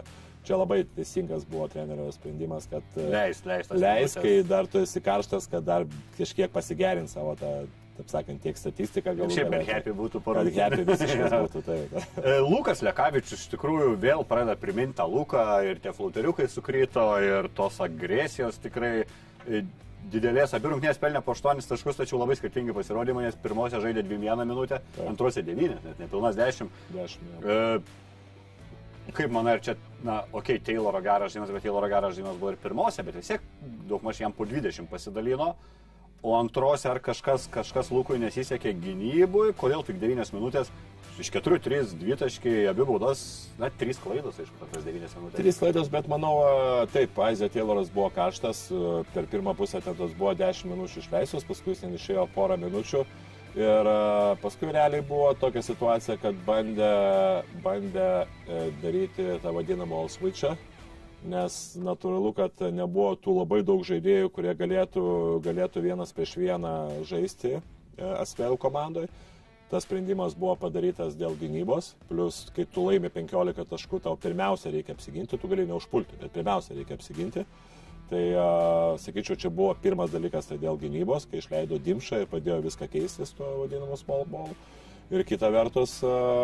[0.46, 3.74] čia labai teisingas buvo trenerio sprendimas, kad Leis, leis.
[3.74, 7.56] leis, kai dar tu esi karštas, kad dar kažkiek pasigerint savo tą,
[8.00, 10.62] taip sakant, tiek statistiką galų Šiaip ir happy būtų parodyti.
[10.64, 11.80] happy visiškai būtų tai.
[12.24, 17.50] E, Lukas Lekavičius iš tikrųjų vėl pradeda priminti tą Luką ir tie flauteriukai sukrito ir
[17.58, 19.64] tos agresijos tikrai e,
[20.14, 20.54] didelės.
[20.56, 24.80] Abi rungtynės pelnė po 8 taškus, tačiau labai skirtingi pasirodymai, nes pirmose žaidė 2-1 minutę,
[24.96, 25.08] Taip.
[25.12, 26.72] antrose 9, net nepilnas 10.
[26.96, 27.44] Dešimt.
[27.44, 27.58] E,
[29.18, 29.76] kaip manai, ar čia,
[30.06, 33.34] na, okei, okay, Tayloro geras žaidimas, bet Tayloro geras žaidimas buvo ir pirmose, bet vis
[33.34, 33.52] tiek
[33.90, 35.54] daug maž jam po 20 pasidalino.
[36.22, 40.68] O antrose ar kažkas, kažkas Lukui nesisekė gynybui, kodėl tik 9 minutės,
[41.20, 43.22] iš 4-3, 2 taškai, abi baudas,
[43.60, 45.38] na, 3 klaidos, aišku, per tas 9 minutės.
[45.40, 46.34] Trys klaidos, bet manau,
[46.92, 48.66] taip, Aizė Tayloras buvo karštas,
[49.14, 53.06] per pirmą pusę ten tos buvo 10 minučių išleistos, paskui jis ten išėjo porą minučių.
[53.60, 53.88] Ir
[54.44, 56.92] paskui realiai buvo tokia situacija, kad bandė,
[57.64, 60.52] bandė e, daryti tą vadinamą all switchą,
[61.28, 65.04] nes natūralu, kad nebuvo tų labai daug žaidėjų, kurie galėtų,
[65.44, 66.76] galėtų vienas prieš vieną
[67.10, 67.58] žaisti
[68.00, 69.10] Asvel komandoje.
[69.70, 74.96] Tas sprendimas buvo padarytas dėl gynybos, plus kai tu laimi 15 taškų, tau pirmiausia reikia
[74.96, 77.44] apsiginti, tu gali neužpulti, bet pirmiausia reikia apsiginti.
[78.10, 82.64] Tai, uh, sakyčiau, čia buvo pirmas dalykas, tai dėl gynybos, kai išleido Dimšą ir pradėjo
[82.66, 84.56] viską keistis tuo vadinamu small ball.
[85.10, 85.96] Ir kita vertus,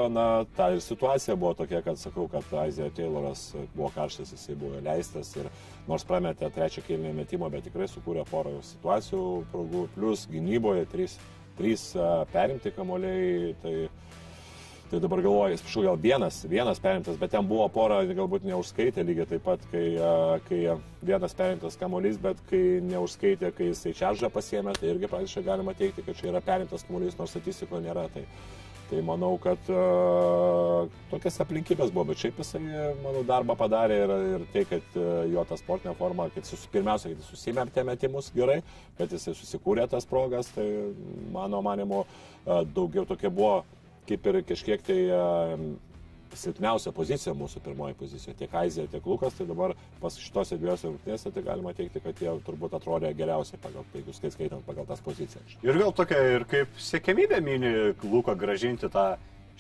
[0.10, 4.80] na, ta ir situacija buvo tokia, kad sakau, kad Aizija Tayloras buvo karštas, jisai buvo
[4.82, 5.52] leistas ir
[5.86, 11.20] nors prametė trečią kėlinį metimą, bet tikrai sukūrė porą situacijų, progų, plus gynyboje trys,
[11.60, 11.92] trys
[12.34, 13.54] perimti kamoliai.
[13.62, 13.76] Tai,
[14.86, 19.26] Tai dabar galvoju, atsiprašau, gal vienas, vienas perimtas, bet ten buvo pora, galbūt neužskaitė lygiai
[19.32, 19.86] taip pat, kai,
[20.46, 20.60] kai
[21.02, 26.04] vienas perimtas kamuolys, bet kai neužskaitė, kai jisai čaržą pasiemė, tai irgi praktiškai galima teikti,
[26.06, 28.04] kad čia yra perimtas kamuolys, nors statistiko nėra.
[28.14, 28.22] Tai,
[28.92, 29.86] tai manau, kad a,
[31.10, 32.62] tokias aplinkybės buvo, bet šiaip jisai,
[33.02, 37.10] manau, darbą padarė ir, ir tai, kad a, jo ta sportinė forma, kad jis pirmiausia,
[37.10, 38.60] kad jis susimėtė metimus gerai,
[39.00, 40.68] kad jisai susikūrė tas progas, tai
[41.34, 43.64] mano manimo a, daugiau tokia buvo
[44.08, 45.00] kaip ir kažkiek tai
[46.36, 51.32] silpniausia pozicija mūsų pirmoji pozicija, tiek Aizija, tiek Lukas, tai dabar pas šitose dviejose rungtynėse
[51.32, 55.56] tai galima teikti, kad jie turbūt atrodė geriausiai pagal, jeigu skait skaitant pagal tas pozicijas.
[55.64, 57.72] Ir gal tokia ir kaip sėkmybė mini
[58.04, 59.14] Luką gražinti tą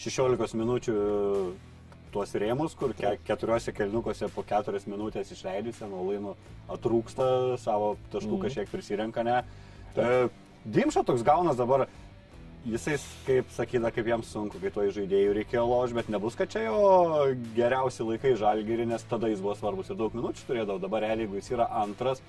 [0.04, 0.96] 16 minučių
[2.12, 6.36] tuos rėmus, kur ke keturiose kelniukose po keturias minutės išleidusi, nuo laino
[6.72, 8.42] atrūksta, savo taškų Mhm.
[8.50, 9.44] kažkiek prisirenka, ne.
[9.96, 10.28] E,
[10.66, 11.88] Dimša toks gaunas dabar,
[12.66, 12.98] jisai,
[13.28, 16.82] kaip sakyda, kaip jam sunku, kai to žaidėjų reikėjo loš, bet nebus, kad čia jo
[17.58, 21.42] geriausi laikai žalgiri, nes tada jis buvo svarbus ir daug minučių turėdavo, dabar realiai, jeigu
[21.42, 22.22] jis yra antras,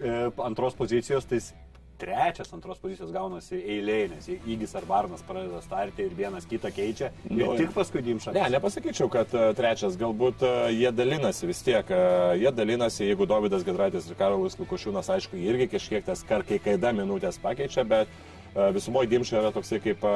[0.00, 1.52] e, antros pozicijos, tai jis
[1.94, 7.12] trečias antros pozicijos gaunasi eilė, nes Įgis ar Barnas pradeda startį ir vienas kitą keičia
[7.28, 8.34] ir Nu, tik paskui Dimša.
[8.34, 11.94] Ne, nepasakyčiau, kad e, trečias, galbūt e, jie dalinasi vis tiek.
[12.40, 17.38] Jie dalinasi, jeigu Davidas Gedraitis ir Karolis Lukošiūnas, aišku, irgi kažkiek tas karkai kaida minutės
[17.42, 18.10] pakeičia, bet
[18.54, 20.12] visumoje Dimša yra toksai kaip e,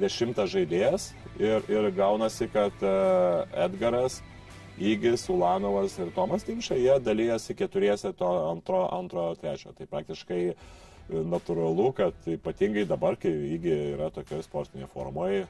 [0.00, 2.94] dešimtas žaidėjas ir, ir gaunasi, kad e,
[3.66, 4.18] Edgaras,
[4.78, 9.72] Įgis, Ulanovas ir Tomas Dimša, jie dalyjasi keturiese to antro, antro, trečio.
[9.78, 10.56] Tai praktiškai e,
[11.08, 15.46] natūralu, kad ypatingai dabar, kai Įgi yra tokioje sportinėje formoje,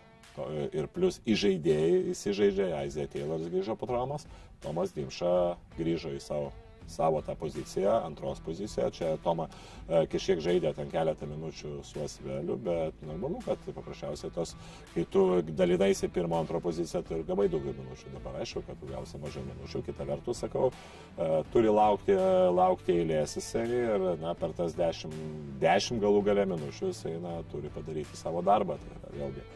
[0.71, 4.29] ir plus įžaidėjai įsižaidžia, Aizė Tayloras grįžo po traumos,
[4.63, 5.33] Tomas Dimša
[5.79, 6.53] grįžo į savo
[6.89, 8.91] savo tą poziciją, antros poziciją.
[8.95, 14.55] Čia Toma e, kažkiek žaidė ten keletą minučių su Asveliu, bet normalu, kad paprasčiausiai tos,
[14.95, 18.13] kai tu dalinaisi pirmo, antro poziciją, tu ir gavai daugiau minučių.
[18.17, 19.85] Dabar aišku, kad tu gausi mažiau minučių.
[19.89, 22.17] Kita vertus, sakau, e, turi laukti,
[22.55, 25.15] laukti eilės jisai ir na, per tas 10,
[25.63, 28.79] 10 galų galę minučių jisai na, turi padaryti savo darbą.
[28.83, 29.47] Tai yra, vėlgi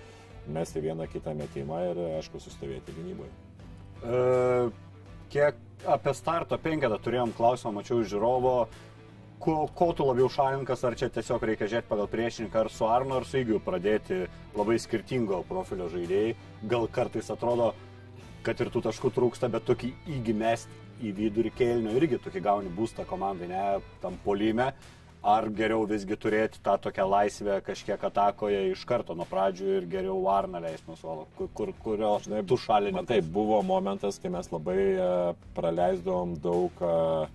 [0.52, 3.30] mesti vieną kitą metimą ir, aišku, sustovėti gynyboje.
[4.02, 4.91] E,
[5.32, 5.56] kiek
[5.88, 8.54] apie starto penketą turėjom klausimą, mačiau žiūrovo,
[9.42, 13.18] ko, ko tu labiau šalininkas, ar čia tiesiog reikia žiūrėti pagal priešininką, ar su Arno,
[13.18, 14.22] ar su Įgiu pradėti
[14.58, 16.36] labai skirtingo profilio žaidėjai.
[16.70, 17.72] Gal kartais atrodo,
[18.46, 20.70] kad ir tų taškų trūksta, bet tokį įgimest
[21.02, 23.62] į vidurį kėlinio irgi tokį gauni būstą komandai, ne
[24.02, 24.70] tam polime.
[25.22, 30.16] Ar geriau visgi turėti tą tokią laisvę kažkiek atakoje iš karto nuo pradžių ir geriau
[30.24, 33.04] Varną leisti nuo suolo, kur, kur, kurio Žinai, tu šalini.
[33.06, 37.30] Tai buvo momentas, kai mes labai uh, praleisdavom daug uh,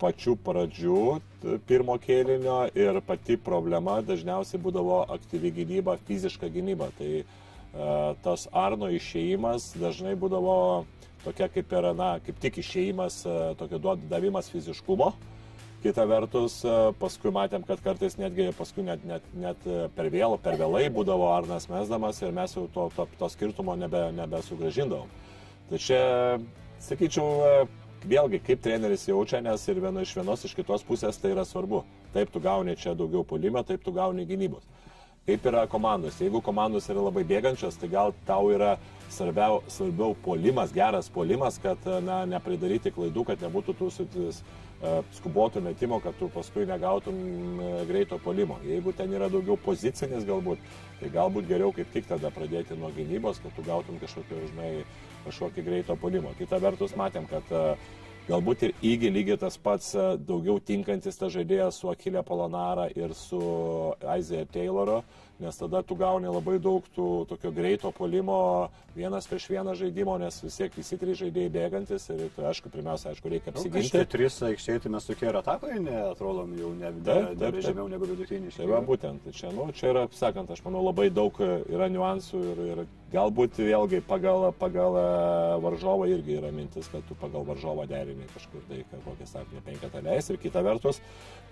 [0.00, 1.02] pačių pradžių
[1.68, 6.88] pirmo kėlinio ir pati problema dažniausiai būdavo aktyvi gynyba, fiziška gynyba.
[6.96, 10.56] Tai uh, tas Arno išėjimas dažnai būdavo
[11.26, 13.20] tokia kaip ir, na, kaip tik išėjimas,
[13.60, 15.12] tokio duod- davimas fiziškumo.
[15.82, 20.38] Kita vertus, e, paskui matėm, kad kartais netgi paskui net, net, net e, per vėlų,
[20.44, 25.10] per vėlai būdavo Arnas mesdamas ir mes jau to, to, to skirtumo nebe, nebesugražindavom.
[25.70, 26.02] Tai čia,
[26.86, 31.34] sakyčiau, e, vėlgi, kaip treneris jaučia, nes ir viena iš vienos, iš kitos pusės tai
[31.34, 31.82] yra svarbu.
[32.14, 34.62] Taip tu gauni čia daugiau polime, taip tu gauni gynybos.
[35.22, 36.16] Kaip yra komandos.
[36.18, 38.72] Jeigu komandos yra labai bėgančios, tai gal tau yra
[39.12, 44.40] svarbiau, svarbiau polimas, geras polimas, kad na, nepridaryti klaidų, kad nebūtų tų sutis,
[45.14, 47.14] skubotų metimo, kad tu paskui negautum
[47.62, 48.58] e, greito polimo.
[48.66, 50.58] Jeigu ten yra daugiau pozicinis galbūt,
[50.98, 54.70] tai galbūt geriau kaip tik tada pradėti nuo gynybos, kad tu gautum kažkokį, žinai,
[55.28, 56.34] kažkokį greito polimo.
[56.38, 57.76] Kita vertus matėm, kad e,
[58.28, 63.14] galbūt ir įgy lygiai tas pats e, daugiau tinkantis tas žaidėjas su Akilė Polonara ir
[63.18, 63.40] su
[64.02, 65.02] Isaiah Tayloro,
[65.42, 70.38] nes tada tu gauni labai daug tų tokio greito polimo, vienas prieš vieną žaidimo, nes
[70.44, 74.06] vis tiek visi trys žaidėjai bėgantis ir tai aišku, pirmiausia, aišku, reikia Šitie apsiginti.
[74.14, 77.60] trys aikštėje, tai mes tokie ir atakoje neatrodom jau ne, ne taip.
[77.66, 78.54] žemiau negu vidutiniai.
[78.54, 82.44] Tai va būtent, tai čia, nu, čia yra, sakant, aš manau, labai daug yra niuansų
[82.52, 85.04] ir, ir galbūt vėlgi pagal, pagal e,
[85.62, 90.30] varžovą irgi yra mintis, kad tu pagal varžovą derini kažkur tai kokią startinę penketą leis
[90.32, 91.00] ir kita vertus,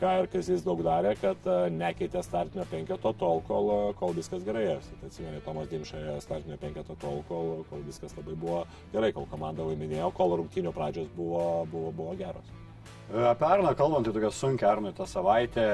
[0.01, 4.67] ką ir Kazis daug darė, kad e, nekeitė startinio penketo tol, kol, kol viskas gerai.
[5.01, 9.67] Tai atsimeni, Tomas Dimšė startinio penketo tol, kol, kol viskas labai buvo gerai, kol komanda
[9.67, 12.55] laiminėjo, kol rungtynio pradžios buvo, buvo, buvo geros.
[13.11, 15.67] E, Arną kalbant, tai tokia sunkia Arnui tą savaitę.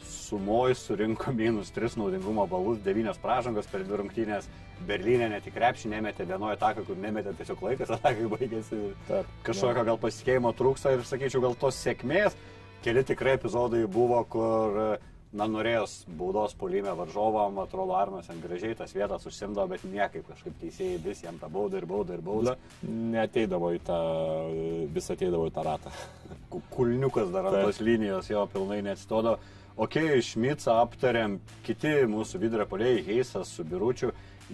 [0.00, 4.46] Sumoj surinko minus 3 naudingumo balus, 9 pražangos per dvi rungtynės.
[4.88, 8.78] Berlyne ne tik krepšį nemetė vienoje ataką, kur nemetė tiesiog laikas, atakai baigėsi.
[9.44, 12.38] Kažkokio gal pasitikėjimo trūksta ir sakyčiau, gal tos sėkmės.
[12.80, 14.78] Keli tikrai epizodai buvo, kur,
[15.36, 20.56] na, norėjos baudos polime varžovam, atrodo, Arnas ant gražiai tas vietas užsimdavo, bet niekaip kažkaip
[20.62, 22.56] teisėjai vis jam tą baudą ir baudą ir baudą.
[22.88, 24.00] Neteidavo į tą,
[24.96, 25.92] vis ateidavo į tą ratą.
[26.48, 29.36] Ku- kulniukas dar ant tos linijos jo pilnai neatsistodo.
[29.80, 34.10] Ok, Šmicą aptarėm, kiti mūsų vidurio poliai, Heisas su Biručiu.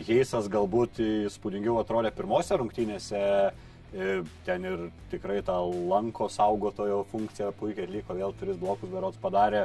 [0.07, 4.13] Heisas galbūt įspūdingiau atrodė pirmose rungtynėse, e,
[4.47, 5.57] ten ir tikrai tą
[5.91, 9.65] lanko saugotojo funkciją puikiai atliko, vėl tris blokus berots padarė.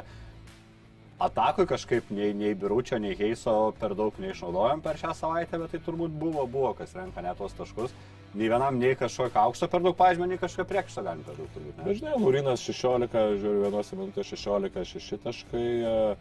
[1.22, 5.84] Atakui kažkaip nei, nei Biručio, nei Heiso per daug neišnaudojom per šią savaitę, bet tai
[5.86, 7.94] turbūt buvo, buvo kas renka net tos taškus.
[8.34, 11.82] Nei vienam, nei kažkokio aukšto per daug pažymė, nei kažkokio priekšto galim per daug turbūt.
[11.98, 13.12] žinai, Lurinas 16,
[13.42, 16.16] žiūriu, vienose minutėse 16, 6 taškai, e,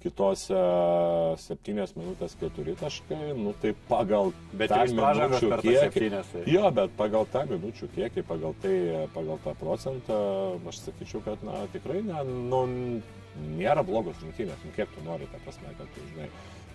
[0.00, 0.56] kitose
[1.36, 5.82] 7 minutės 4 taškai, nu tai pagal Bet pražangos minučių kiekį.
[5.84, 8.74] septynias, tai- Jo, bet pagal tą minučių kiekį, pagal, tai,
[9.14, 10.16] pagal tą procentą,
[10.68, 12.62] aš sakyčiau, kad na, tikrai ne, nu,
[13.60, 16.28] nėra blogos rungtynės, nu, kiek tu nori, ta prasme, kad tu žinai.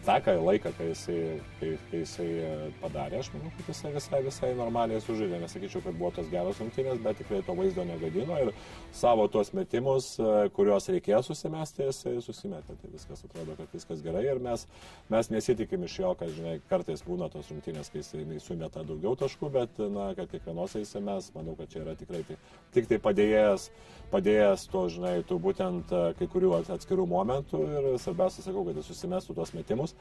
[0.06, 1.20] Tą ką laiką, kai jisai,
[1.60, 2.52] kai, kai jisai e,
[2.82, 5.40] padarė, aš manau, kad jisai visai, visai normaliai sužaidė.
[5.42, 8.52] Nesakyčiau, kad buvo tos geros rungtynės, bet tikrai to vaizdo negadino ir
[8.96, 12.78] savo tuos metimus, e, kuriuos reikėjo susimesti, jisai susimetė.
[12.82, 14.68] Tai viskas atrodo, kad viskas gerai ir mes,
[15.14, 19.52] mes nesitikim iš jo, kad, žinai, kartais būna tos rungtynės, kai jisai sumeta daugiau taškų,
[19.58, 23.70] bet, na, kad kiekvienose jisai mes, manau, kad čia yra tikrai tik, tik tai padėjęs,
[24.16, 28.90] padėjęs to, žinai, tų būtent e, kai kurių atskirų momentų ir svarbiausia, sakau, kad jis
[28.94, 29.96] susimestų tuos metimus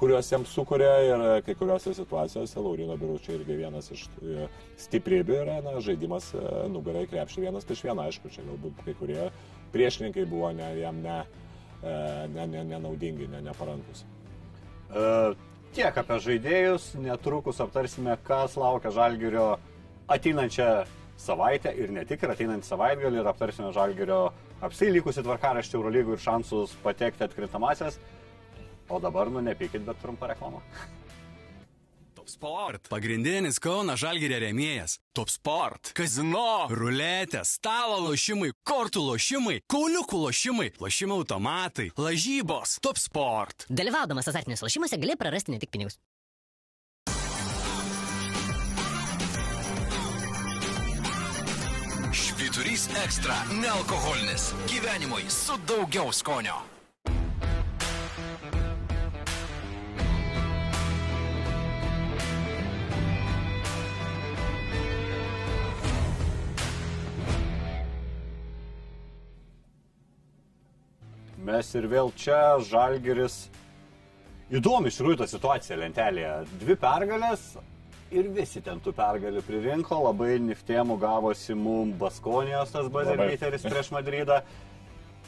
[0.00, 4.46] kuriuos jiems sukuria ir kai kuriuose situacijose Laurino Biručio irgi vienas iš e,
[4.80, 9.26] stiprybių yra na, žaidimas e, nugarai krepšį vienas prieš vieną, aišku, čia galbūt kai kurie
[9.74, 11.18] priešininkai buvo ne, jam ne,
[11.82, 11.92] e,
[12.32, 14.06] ne, ne, nenaudingi, ne, neparankus.
[14.88, 15.04] E,
[15.76, 19.50] tiek apie žaidėjus, netrukus aptarsime, kas laukia Žalgirio
[20.10, 20.70] ateinančią
[21.20, 24.22] savaitę ir ne tik ir ateinant savaitgalį ir aptarsime Žalgerio
[24.64, 28.00] apsilykusi tvarkaraštį Eurolygų ir šansus patekti atkrintamasias.
[28.90, 30.64] O dabar, nu, nepykit, bet trumpą reklamą.
[32.20, 32.88] Top Sport.
[32.90, 34.98] Pagrindinis Kauno Žalgirio rėmėjas.
[35.16, 35.92] Top Sport.
[35.96, 36.66] Kazino.
[36.68, 37.44] Ruletė.
[37.48, 38.50] Stalo lošimai.
[38.66, 39.60] Kortų lošimai.
[39.70, 40.68] Kauliukų lošimai.
[40.82, 41.88] Lošimų automatai.
[41.96, 42.76] Lažybos.
[42.84, 43.64] Top Sport.
[43.70, 45.96] Dalyvaudamas azartiniuose lošimuose gali prarasti ne tik pinigus.
[52.50, 54.54] Švyturys ekstra- nealkoholinis.
[54.66, 56.54] Gyvenimui su daugiau skonio.
[71.38, 73.46] Mes ir vėl čia, Žalgeris.
[74.50, 76.46] Įdomi iš tikrųjų ta situacija lentelėje.
[76.58, 77.52] Dvi pergalės
[78.14, 79.98] ir visi ten tų pergalių pririnko.
[80.08, 84.40] Labai niftėmų gavosi mum Baskonijos tas baziliteris prieš Madridą.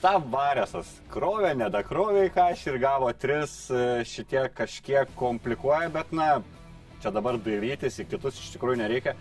[0.02, 6.40] Ta varėsas krovė, nedakrovė į kažį ir gavo tris, e, šitie kažkiek komplikuoja, bet na,
[7.04, 9.14] čia dabar dairytis į kitus iš tikrųjų nereikia.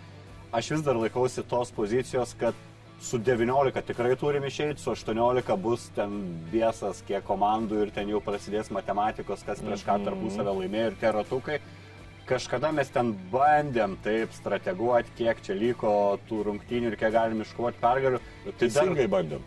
[0.52, 2.58] Aš vis dar laikausi tos pozicijos, kad
[3.02, 6.18] su 19 tikrai turim išeiti, su 18 bus ten
[6.50, 11.14] viesas kiek komandų ir ten jau prasidės matematikos, kas prieš ką tarpusavę laimėjo ir tie
[11.14, 11.60] ratukai.
[12.28, 17.80] Kažkada mes ten bandėm taip strateguoti, kiek čia liko tų rungtynių ir kiek galim iškovoti
[17.82, 18.20] pergalių.
[18.44, 19.42] Tai dar- Teisingai bandėm.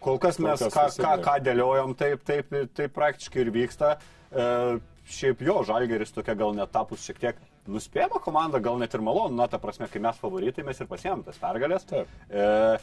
[0.00, 3.96] Kol kas mes Kol kas ką, ką, ką dėliojom, taip, taip, taip praktiškai ir vyksta.
[4.30, 9.00] E, šiaip jo, Žalgeris tokia gal net tapus šiek tiek nuspėjama komanda, gal net ir
[9.04, 11.88] malonu, na, ta prasme, kai mes favoritai, mes ir pasiemėm tas pergalės.
[11.88, 12.12] Taip.
[12.30, 12.78] E,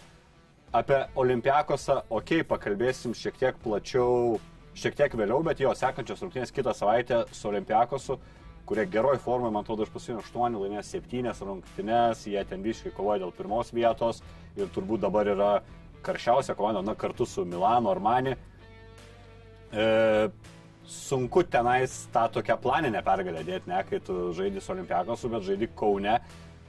[0.73, 4.39] apie Olimpiakosą, okei, okay, pakalbėsim šiek tiek plačiau,
[4.75, 8.19] šiek tiek vėliau, bet jo, sekančios rungtynės kitą savaitę su Olimpiakosu,
[8.65, 13.21] kurie geroj formai, man atrodo, iš paskutinio 8 laimės 7 rungtynės, jie ten biškai kovoja
[13.23, 14.21] dėl pirmos vietos
[14.57, 15.51] ir turbūt dabar yra
[16.05, 18.35] karščiausia komanda, na, kartu su Milano Armani.
[19.73, 19.85] E,
[20.85, 25.71] sunku tenais tą tokią planinę pergalę dėti, ne, kai tu žaidži su Olimpiakosu, bet žaidži
[25.77, 26.19] Kaune.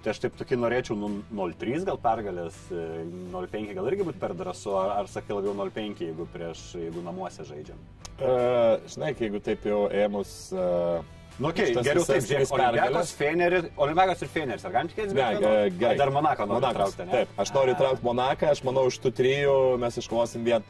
[0.05, 4.37] Tai aš taip tokį norėčiau nu, 0-3 gal pergalės, e, 0-5 gal irgi būtų per
[4.39, 7.81] drąsu, ar, ar sakai labiau 0-5, jeigu, prieš, jeigu namuose žaidžiam.
[8.17, 10.39] Uh, žinai, jeigu taip jau ėmus...
[10.55, 15.13] Uh, Nu, okay, geriau taip, žiūrėk, Olimpiakos, Feneris, Olimpiakos ir Feneris, ar galim tikėtis?
[15.13, 15.91] Ne, ge- gerai.
[15.93, 17.13] Ai, Dar Monaką noriu traukti, ne?
[17.13, 20.63] Taip, aš noriu įtraukti Monaką, aš manau, iš tų trijų mes iškovosim vieną,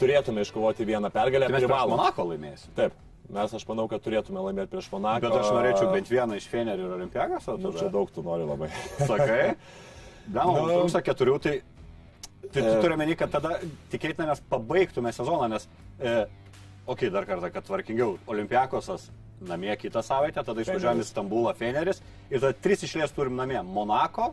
[0.00, 1.50] turėtume iškovoti vieną pergalę.
[1.50, 1.98] Tai mes privalom.
[1.98, 2.70] Monako laimėsim.
[2.78, 2.96] Taip,
[3.36, 5.28] mes aš manau, kad turėtume laimėti prieš Monaką.
[5.28, 7.82] Bet aš norėčiau bent vieną iš Fenerio ir Olimpiakos, o Nu, tada...
[7.82, 8.70] čia daug tu nori labai.
[9.04, 9.42] Sakai?
[10.34, 10.78] Na, mums Nu.
[10.80, 11.58] trūksta keturių, tai,
[12.48, 12.80] tai tu E.
[12.80, 13.58] turi meni, kad tada
[13.92, 15.68] tikėtina mes pabaigtume sezoną, nes,
[16.00, 16.30] e, okei,
[16.94, 19.10] okay, dar kartą, kad tvarkingiau, Olimpiakosas
[19.48, 21.06] namie kitą savaitę, tada išvažiuojam į.
[21.08, 24.32] Stambulą Feneris ir tada tris išlės turim namie- Monako,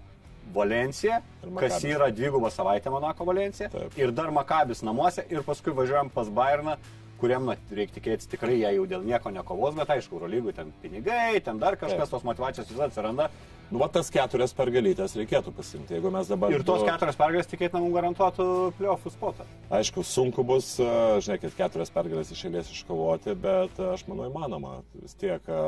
[0.53, 1.21] Valencija,
[1.59, 3.97] kas yra dvigubą savaitę Monako Valencija, Taip.
[3.97, 6.77] ir dar Makabis namuose ir paskui važiuojam pas Bayerną
[7.21, 11.61] kuriam, reikia tikėtis, tikrai jie jau dėl nieko nekovos, bet aišku, Eurolygui ten pinigai, ten
[11.61, 12.15] dar kažkas, Taip.
[12.17, 13.29] tos motivacijos vis atsiranda.
[13.71, 16.51] Nu, va tas keturias pergalytės reikėtų pasimti, jeigu mes dabar...
[16.51, 19.45] Ir tos keturios pergalės tikėtina mums garantuotų playoffų spotą.
[19.71, 20.89] Aišku, sunku bus, e,
[21.23, 24.81] žinai, keturias pergalės iš eilės iškovoti, bet e, aš manau įmanoma.
[24.99, 25.61] Vis tiek e,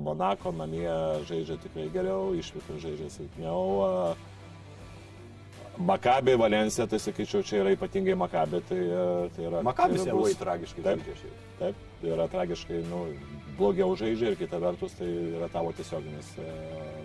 [0.00, 0.88] Monako namie
[1.28, 4.14] žaidžia tikrai geriau, išvykų žaidžia silpniau.
[5.88, 8.62] Makabė, Valencija, tai sakyčiau, čia yra ypatingai Makabė.
[8.68, 11.06] Tai, e, tai yra, Makabis tai labai tragiškai Taip.
[11.06, 11.32] žaidžia.
[11.60, 13.04] Taip, tai yra tragiškai, nu,
[13.58, 16.54] blogiau žaidžia ir kita vertus tai yra tavo tiesioginis, e,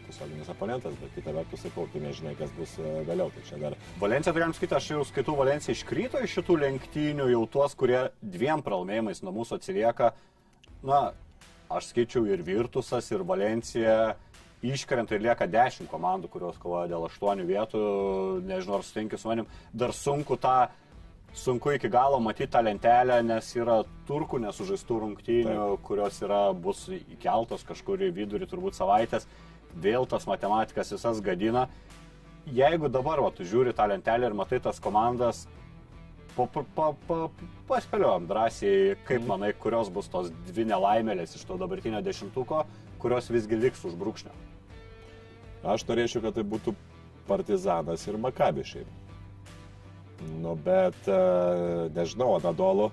[0.07, 3.31] tiesioginis oponentas, bet kita vertus, sakau, tu nežinai, kas bus e, vėliau.
[3.35, 7.29] Tai čia dar Valencija, tai galim sakyti, aš jau skaitau, Valencija iškrito iš šitų lenktynių,
[7.33, 10.13] jau tuos, kurie dviem pralaimėjimais nuo mūsų atsilieka.
[10.87, 11.01] Na,
[11.73, 14.15] aš skaičiau ir Virtusas, ir Valencija.
[14.65, 17.81] Iškrenta ir lieka 10 komandų, kurios kovoja dėl 8 vietų,
[18.47, 19.49] nežinau, ar sutinki su manim.
[19.73, 20.69] Dar sunku tą,
[21.37, 25.83] sunku iki galo matyti tą lentelę, nes yra turkų nesužaistų rungtynių, Taip.
[25.85, 29.29] kurios yra, bus įkeltos kažkur į vidurį turbūt savaitės.
[29.77, 31.67] Vėl tas matematikas visas gadina
[32.53, 35.45] jeigu dabar va, tu žiūri tą lentelę ir matai tas komandas,
[36.37, 37.17] pa, pa, pa, pa,
[37.69, 39.27] paspėliojom drąsiai, kaip Mhm.
[39.27, 42.65] manai, kurios bus tos dvi nelaimėlės iš to dabartinio dešimtuko,
[42.99, 44.31] kurios visgi liks už brūkšnio.
[45.63, 46.75] Aš norėčiau, kad tai būtų
[47.27, 48.87] Partizanas ir Makabi šiaip.
[50.41, 52.91] Nu, bet e, nežinau, Anadolu.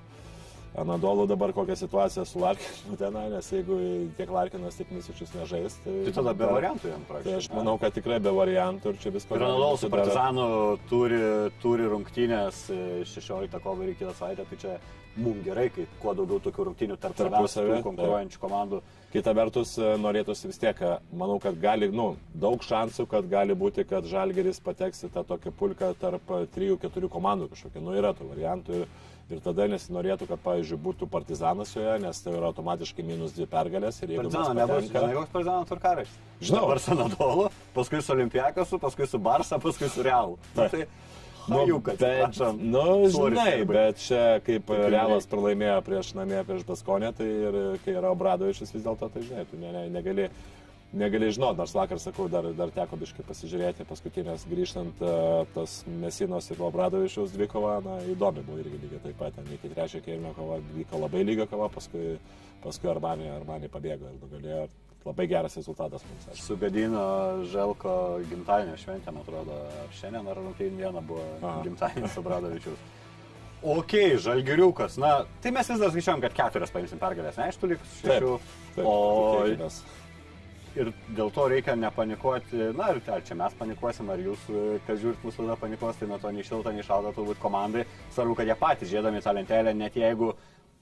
[0.74, 3.76] Anadolu dabar kokią situaciją su Larkinu tenai, nes jeigu
[4.18, 5.94] tiek Larkinas, tiek Misičius nežais, tai...
[6.08, 7.36] Tai tada be variantų jam Tai praktiškai.
[7.44, 9.38] aš manau, kad tikrai be variantų ir čia visko...
[9.38, 10.48] Ir gali Anadolu su Partizanu
[10.90, 11.22] turi,
[11.62, 14.74] turi rungtynės e, 16 kovo ir kitą savaitę, tai čia
[15.14, 18.82] mums gerai, kai kuo daugiau tokių rungtynių tarp tų konkuruojančių komandų.
[19.14, 23.54] Kita vertus, e, norėtųsi vis tiek, e, manau, kad gali, nu, daug šansų, kad gali
[23.54, 27.82] būti, kad Žalgeris pateks į tą tokią pulką tarp 3-4 komandų kažkokia.
[27.84, 28.88] Nu, yra tų variantų ir,
[29.32, 34.02] ir tada nesinorėtų, kad, pavyzdžiui, būtų partizanas joje, nes tai yra automatiškai minus dvi pergalės.
[34.04, 36.14] Partizano nebus, žinai, koks Partizano turkaras.
[36.44, 36.64] Žinau.
[36.66, 40.36] Dabar su Nadolu, paskui su Olimpiakasu, paskui su Barsa, paskui su Realu.
[40.58, 40.68] Na.
[40.68, 40.84] Tai,
[41.48, 46.66] nu, jau, kad bet, nu, žinai, bet čia kaip Taip, Realas pralaimėjo prieš namie, prieš
[46.68, 50.28] Baskonę, tai ir kai yra Obradovičius vis dėlto, tai žinai, tu ne, ne, negali,
[50.94, 56.48] negali žinoti, nors vakar sakau, dar, dar teko biškai pasižiūrėti paskutinės grįžtant uh, tas Mesinos
[56.52, 60.60] ir Obradovičiaus dvikova, na, įdomi buvo irgi lygiai taip pat, ten iki trečio kėlinio kova
[60.74, 62.16] vyko labai lyga kova, paskui,
[62.64, 64.66] paskui Armanė, Armanė pabėgo ir nugalėjo.
[65.04, 66.28] Labai geras rezultatas mums.
[66.30, 66.46] aišku.
[66.46, 67.00] Sugadino
[67.52, 67.94] Želko
[68.30, 69.58] gimtadienio šventę, man atrodo,
[69.98, 72.86] šiandien ar rungtynį dieną buvo gimtadienis Obradovičius.
[73.64, 74.96] Ok, žalgiriukas.
[75.00, 75.10] Na,
[75.44, 78.32] tai mes vis dar skaičiuojam, kad keturias paimsim pergalės, ne, iš tų likus šešių.
[78.74, 78.96] Taip, O
[79.44, 79.78] tikėkimės.
[80.78, 84.98] Ir dėl to reikia nepanikuoti, na, ar, ar čia mes panikuosim, ar jūs, e, kas
[85.02, 87.86] žiūrit mūsų tada panikuos, tai nuo to nei šilta, nei šalta turbūt komandai.
[88.14, 90.34] Svarbu, kad jie patys žiedami tą lentelę, net jeigu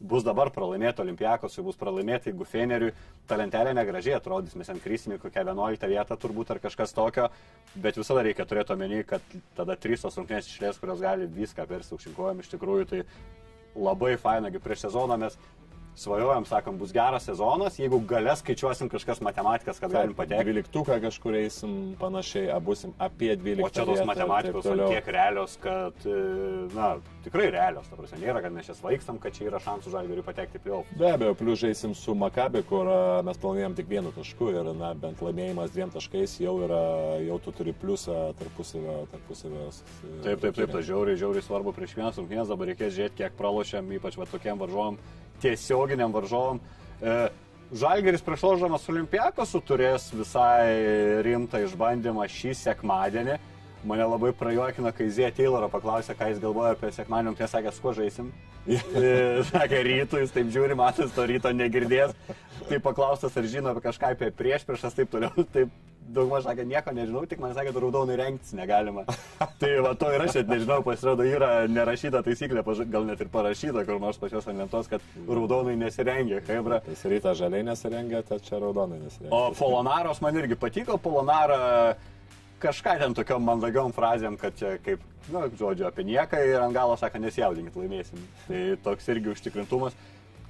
[0.03, 2.91] bus dabar pralaimėti Olimpiakos, bus pralaimėti Gufeneriui,
[3.31, 7.29] ta lentelė negražiai atrodys, mes ant krysime kokią 11 vietą turbūt ar kažkas tokio,
[7.77, 9.23] bet visada reikia turėti omeny, kad
[9.57, 13.05] tada trys tos rungtynės išlės, kurios gali viską persi aukšinkuojam, iš tikrųjų tai
[13.79, 15.39] labai fainagi prieš sezoną mes
[15.95, 20.45] svajojam, sakom, bus geras sezonas, jeigu galės skaičiuosim kažkas matematikas, kad galim patekti.
[20.49, 23.65] Dvyliktuką kažkur eisim panašiai, abusim apie 12.
[23.67, 24.89] O čia tos matematikos taip toliau.
[24.95, 26.17] tiek realios, kad, e,
[26.75, 30.25] na, tikrai realios, ta prasme, nėra, kad mes čia svaikstam, kad čia yra šansų žalgeriui
[30.25, 30.95] patekti į playoff.
[30.99, 34.95] Be abejo, plius žaisim su Makabi, kur a, mes planuojam tik vienu tašku ir, na,
[34.95, 36.83] bent laimėjimas dviem taškais jau yra,
[37.27, 39.69] jau tu turi pliusą tarpusavio, tarpusavio.
[39.69, 39.85] s-
[40.25, 43.87] Taip, taip, taip, tas žiauriai, žiauriai svarbu prieš vienas rungtynės, dabar reikės žiūrėti, kiek pralošiam,
[43.99, 44.97] ypač va tokiem varžovom,
[45.43, 46.61] tiesioginiam varžovom.
[47.03, 47.17] E,
[47.73, 53.39] Žalgeris prieš ložamas Olimpiakosu turės visai rimtą išbandymą šį sekmadienį.
[53.85, 57.83] Mane labai prajuokino, kai Zė Tayloro paklausė, ką jis galvoja apie sekmadienį, tai sakė, su
[57.83, 58.29] kuo žaisim.
[59.51, 62.15] Sakė, rytų, jis taip žiūri, matas to ryto negirdės.
[62.69, 65.35] Tai paklaustas, ar žino apie kažką apie prieš priešas, taip toliau.
[65.55, 65.73] Taip
[66.13, 69.05] daugmaž sakė, nieko nežinau, tik man sakė, raudonai rengtis negalima.
[69.61, 73.85] Tai va to ir aš net nežinau, pasirodo, yra nerašyta taisyklė, gal net ir parašyta
[73.89, 76.83] kur nors pačios ant lentos, kad raudonai nesirengia, hebra.
[76.87, 79.33] Tas rytas žaliai nesirengia, tai čia raudonai nesirengia.
[79.35, 81.97] O Polonaros man irgi patiko, Polonara
[82.63, 85.03] kažką ten tokiom mandagiom frazėm, kad čia kaip,
[85.33, 88.23] na, žodžiu, apie nieką ir ant galo sako, nesijaudinkit, laimėsim.
[88.47, 89.97] Tai toks irgi užtikrintumas.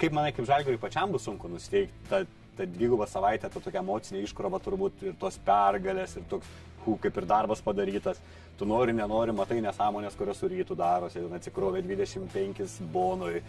[0.00, 2.24] Kaip manai, kaip žalgariui pačiam bus sunku nusteikti tą,
[2.58, 6.48] tą dvigubą savaitę, tą tokią emocinę iškrovą turbūt ir tos pergalės ir toks,
[6.84, 8.20] hu, kaip ir darbas padarytas.
[8.58, 13.40] Tu nori, nenori, matai nesąmonės, kurios su rytų darosi, atsikrovė 25 bonui,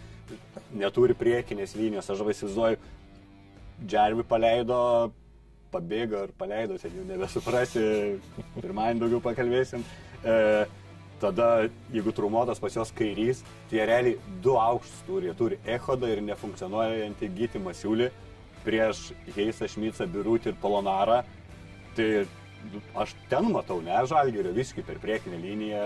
[0.72, 2.80] neturi priekinės linijos, aš įsivaizduoju,
[3.84, 4.78] Džervi paleido,
[5.74, 7.84] pabėgo ir paleido, ten jau nebesuprasi,
[8.56, 9.84] pirmąjį daugiau pakalbėsim.
[10.22, 10.36] E,
[11.22, 11.48] tada,
[11.94, 15.30] jeigu trumuotas pas jos kairys, tai jie realiai du aukštus turi.
[15.30, 18.10] Jie turi Echodą ir nefunkcionuojantį Gyti Masiulį
[18.64, 21.20] prieš Heisą Šmicą, Birutį ir Polonarą.
[21.94, 22.08] Tai
[22.98, 25.84] aš ten matau, ne Žalgerio, viskai per priekinę liniją,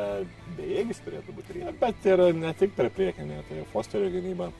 [0.59, 1.77] bejėgis turėtų būti rytas.
[1.83, 4.53] Bet ir ne tik per priekinę, tai Fosterio gynyba.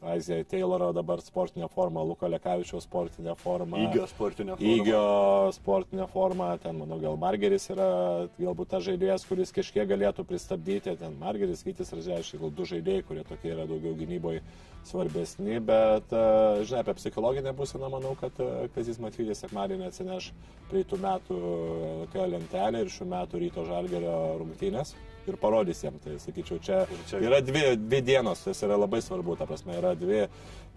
[0.00, 3.78] Aizija Tayloro dabar sportinė forma, Luko Lekavičiaus sportinė forma.
[3.84, 4.76] Įgio sportinio forumo.
[4.76, 5.02] Įgio
[5.52, 7.88] sportinė forma, ten, manau, gal Margeris yra
[8.38, 13.04] galbūt tas žaidėjas, kuris kažkiek galėtų pristabdyti, ten Margeris, Kytis ir Žaišiai, gal du žaidėjai,
[13.10, 14.40] kurie tokie yra daugiau gynyboje
[14.88, 20.32] svarbesni, bet, e, žinai, apie psichologinę būseną manau, kad e, Kazis Matvytis sekmadienį atsineš
[20.72, 21.40] praeitų metų
[22.06, 24.96] LKL lentelę ir šių metų ryto žalgerio rungtynės
[25.30, 25.96] ir parodys jam.
[26.02, 29.94] Tai sakyčiau, čia, čia- yra dvi, dvi dienos, tas yra labai svarbu, ta prasme, yra
[29.98, 30.24] dvi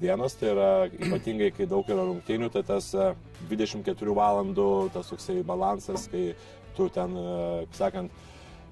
[0.01, 3.11] dienos, tai yra ypatingai, kai daug yra rungtynių, tai tas e,
[3.51, 6.33] 24 valandų, tas toksai balansas, kai
[6.77, 8.11] tu ten, e, sakant,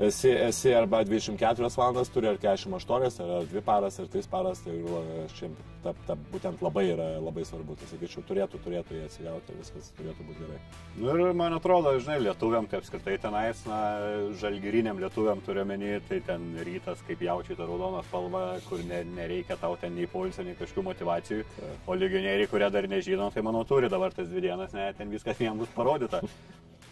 [0.08, 4.76] esi, esi arba 24 valandas turi, ar 48, ar 2 paras, ar 3 paras, tai
[4.78, 7.76] e, šiandien ta, ta, būtent labai yra labai svarbu.
[7.80, 10.60] Tai sakyčiau, turėtų, turėtų jie atsigauti, viskas turėtų būti gerai.
[10.98, 13.82] Nu ir man atrodo, žinai, lietuviam tai apskritai tenais, na,
[14.42, 19.60] žalgyriniam lietuviam turiu menį, tai ten rytas, kaip jaučiai tą raudoną spalvą, kur ne, nereikia
[19.62, 21.46] tau ten nei polsio, nei kažkokių motivacijų.
[21.88, 25.42] O legionieriai, kurie dar nežino, tai manau turi dabar tas dvi dienas, ne, ten viskas
[25.42, 26.22] jiems bus parodyta.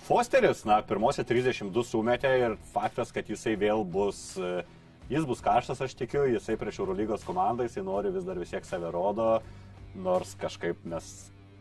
[0.09, 4.63] Fosteris, na, pirmosios 32 sumetė ir faktas, kad jisai vėl bus, e,
[5.11, 8.65] jis bus karštas, aš tikiu, jisai prieš Eurolygos komandą, jisai nori vis dar vis tiek
[8.65, 9.35] save rodo,
[9.93, 11.11] nors kažkaip mes,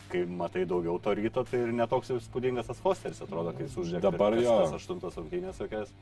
[0.08, 4.06] kai matai daugiau to ryto, tai ir netoks įspūdingas tas Fosteris atrodo, kai jis uždegė
[4.06, 4.54] Dabar jo.
[4.78, 5.92] aštuntas rungtynės tokias.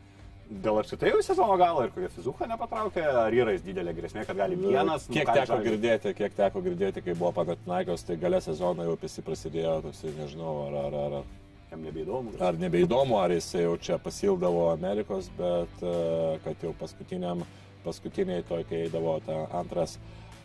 [0.63, 4.39] Gal apsitai jau sezono galą ir kokią fizuką nepatraukė, ar yra jis didelė grėsmė, kad
[4.39, 5.09] gali vienas...
[5.11, 5.73] Kiek nukalti teko Žalgirį?
[5.73, 10.53] girdėti, kiek teko girdėti, kai buvo Panatinaikos, tai gale sezono jau visi prasidėjo, toksai, nežinau,
[10.69, 11.17] ar, ar, ar,
[11.77, 12.33] Jam nebeįdomu.
[12.41, 17.43] ar nebeįdomu, ar jis jau čia pasildavo Amerikos, bet e, kad jau paskutiniam,
[17.85, 19.99] paskutiniai toj, kai eidavo ta antras,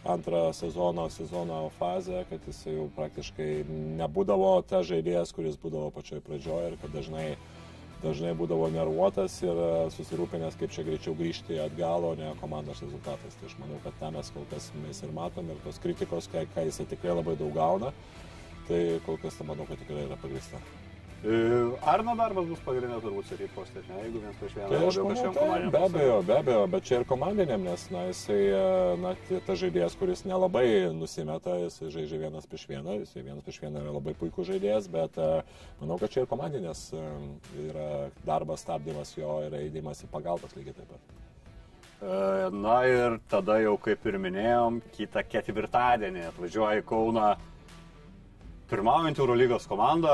[0.04, 3.64] antrą sezono, sezono fazę, kad jis jau praktiškai
[4.02, 7.26] nebūdavo ta žaidėjas, kuris būdavo pačioj pradžioje ir kad dažnai,
[8.04, 9.64] dažnai būdavo nervuotas ir
[9.96, 13.40] susirūpinęs, kaip čia greičiau grįžti atgal, o ne komandos rezultatas.
[13.40, 16.44] Tai aš manau, kad tą mes kol kas mes ir matom ir tos kritikos, ką,
[16.52, 17.96] ką jisai tikrai labai daug gauna,
[18.68, 20.60] tai kol kas, tai manau, kad tikrai yra pagrįsta.
[21.24, 23.98] E, Arno darbas bus pagrindinė turbūt sakyti postė, ne?
[24.08, 27.06] Jeigu vienas prieš vieną, Tai aš manau, tai, be abejo, be abejo, bet čia ir
[27.12, 28.64] komandiniam, nes, na, jisai, e,
[29.04, 29.12] na,
[29.46, 30.66] tas žaidėjas, kuris nelabai
[30.98, 35.22] nusimeta, jisai žaidžia vienas prieš vieną, jisai vienas prieš vieną yra labai puikus žaidėjas, bet
[35.22, 35.30] e,
[35.84, 36.88] manau, kad čia ir komandinės
[37.68, 37.90] yra
[38.26, 41.20] darbas, stabdymas jo ir eidimas į pagalbas lygiai taip pat.
[42.50, 47.28] Na ir tada jau kaip ir minėjom, kitą ketvirtadienį atvažiuoja į Kauną
[48.72, 50.14] pirmaujantį Eurolygos komandą.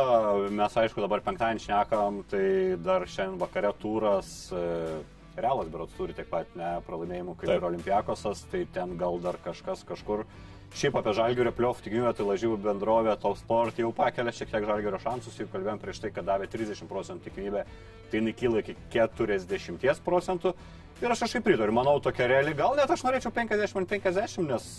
[0.54, 2.48] Mes aišku dabar penktadienį šnekam, tai
[2.82, 4.50] dar šiandien vakare turas.
[4.52, 4.98] e,
[5.38, 7.60] Realas berots turi tiek pat ne pralaimėjimų kaip Taip.
[7.60, 10.26] ir Olimpiakosas, tai ten gal dar kažkas kažkur.
[10.74, 15.00] Šiaip apie Žalgirio pliov tikimybę, tai lažybų bendrovė Top Sport jau pakelia šiek tiek Žalgirio
[15.00, 17.64] šansus, jau kalbėjom prieš tai, kad davė 30 procentų tikimybę,
[18.10, 20.58] tai jinai kyla iki 40 procentų.
[20.98, 24.72] Ir aš kažkaip pritariu, manau, tokia reali, gal net aš norėčiau 50-50, nes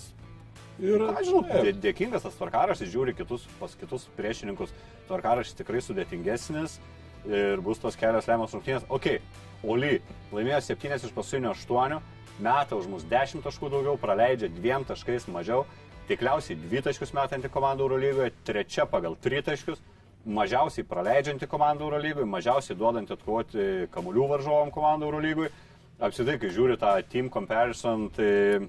[0.79, 4.70] Ir, Aš žinau, dė- dėkingas tas tvarkaraštis, žiūri kitus, pas kitus priešininkus,
[5.09, 6.79] tvarkaraštis tikrai sudėtingesnis
[7.26, 8.85] ir bus tos kelios lemiamos rungtynės.
[8.89, 9.18] Ok,
[9.66, 10.01] Oli
[10.31, 11.99] laimėjo 7 iš paskutinio 8,
[12.39, 15.64] meta už mus 10 taškų daugiau, praleidžia 2 taškais mažiau,
[16.07, 19.83] tikriausiai 2 taškus metanti komanda Eurolygoje, trečia pagal 3 taškus,
[20.24, 25.51] mažiausiai praleidžianti komanda Eurolygoje, mažiausiai duodanti atkovoti kamuolių varžovom komanda Eurolygoje.
[25.99, 28.61] Apsitai, kai žiūri tą team comparison, tai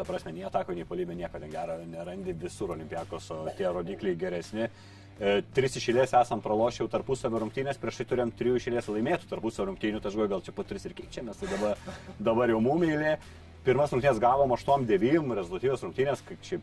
[0.00, 4.70] ta prasme, nei atako, nei polime nieko negero nerandi, visur olimpiakos, o tie rodikliai geresni.
[5.20, 9.68] E, Tris išėlės esam pralošę jau tarpusavio rungtynės, prieš tai turėjom trijų išėlės laimėtų tarpusavio
[9.68, 11.82] rungtynių, tai aš galvoju, gal čia po tris ir keičiamės, tai dabar,
[12.30, 13.18] dabar jau mumėlė.
[13.66, 16.62] Pirmas rungtynės gavom 8-9, rezultatyvios rungtynės, kaip čia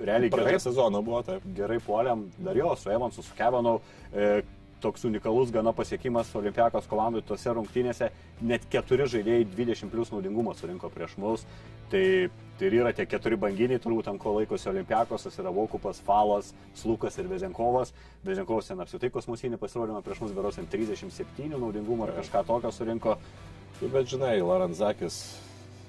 [0.00, 1.44] realiai gerai pradžia sezono buvo taip.
[1.56, 3.82] gerai puolėm, dar jo, su Evansu, su Kevinau.
[4.08, 4.40] E,
[4.82, 8.08] toks unikalus gana pasiekimas Olimpiakos komandai tose rungtynėse.
[8.48, 11.44] Net keturi žaidėjai 20 plus naudingumo surinko prieš mus.
[11.92, 12.02] Tai,
[12.58, 16.50] tai ir yra tie keturi banginiai, turbūt ant ko laikosi Olimpiakos, tas yra Vokupas, Falas,
[16.78, 17.94] Slukas ir Vezenkovas.
[18.26, 23.16] Vezenkovas ten apsitai kosmosinį pasirodymą prieš mus beros 37 naudingumo ar kažką tokio surinko.
[23.82, 25.22] Bet žinai, Laranzakis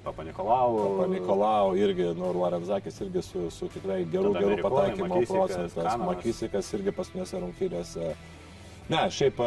[0.03, 0.97] Papa Nikolau.
[0.97, 5.97] Papa Nikolau irgi, nu, Larenzakis irgi su, su tikrai geru, geru pataikymo procentas.
[6.03, 8.09] Makisikas irgi paskutinėse rungtynėse.
[8.91, 9.37] Ne, šiaip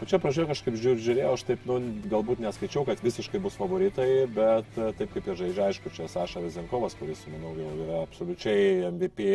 [0.00, 1.76] pačia pradžioje kažkaip žiūr, žiūrėjau, aš taip, nu,
[2.10, 4.66] galbūt neskaičiau, kad visiškai bus favoritai, bet
[4.98, 9.28] taip kaip jie žaidžia, aišku, čia Saša Vezenkovas, kuris, manau, jau yra absoliučiai MVP,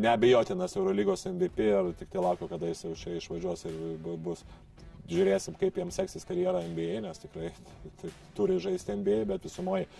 [0.00, 4.44] neabejotinas Eurolygos MVP ir tik tai laukiu, kada jis jau čia išvažiuos ir bu- bus.
[5.10, 7.52] Žiūrėsim, kaip jiems seksis karjera NBA, nes tikrai
[8.00, 9.90] tai, turi žaisti NBA, bet visumoje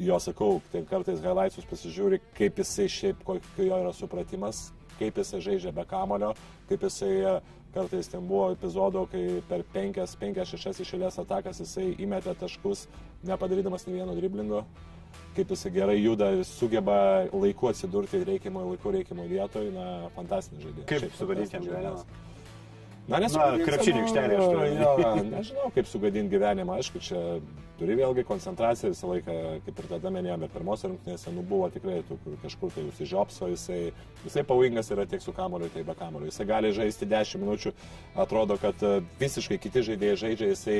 [0.00, 4.68] jo sakau, tai kartais highlightsus pasižiūri, kaip jisai šiaip, kokio jo yra supratimas,
[5.00, 6.34] kaip jisai žaidžia be kamulio,
[6.68, 7.40] kaip jisai
[7.74, 12.86] kartais ten buvo epizodų, kai per 5-6 išėlės atakas jisai įmetė taškus,
[13.26, 14.64] nepadarydamas nei vieno driblingo,
[15.36, 16.96] kaip jisai gerai juda ir sugeba
[17.32, 20.90] laiku atsidurti reikiamoje laiku, reikiamoje vietoje, na, fantastinis žaidėjas.
[20.90, 22.04] Kaip sugadinti gyvenimą?
[23.10, 23.34] Na, aš
[24.44, 24.82] turiu omeny.
[24.82, 27.22] jo, Nežinau, kaip sugadinti gyvenimą, aišku, čia
[27.80, 32.00] turi vėlgi koncentraciją visą laiką, kaip ir tada minėjome, ir pirmos rungtynėse, nu buvo tikrai
[32.08, 33.80] tų, kur kažkur tai užsižiopso, jisai,
[34.26, 36.28] jisai pavojingas yra tiek su kamoliu, tiek be kamoliu.
[36.28, 37.72] Jisai gali žaisti 10 minučių,
[38.20, 40.78] atrodo, kad e, visiškai kiti žaidėjai žaidžia, jisai,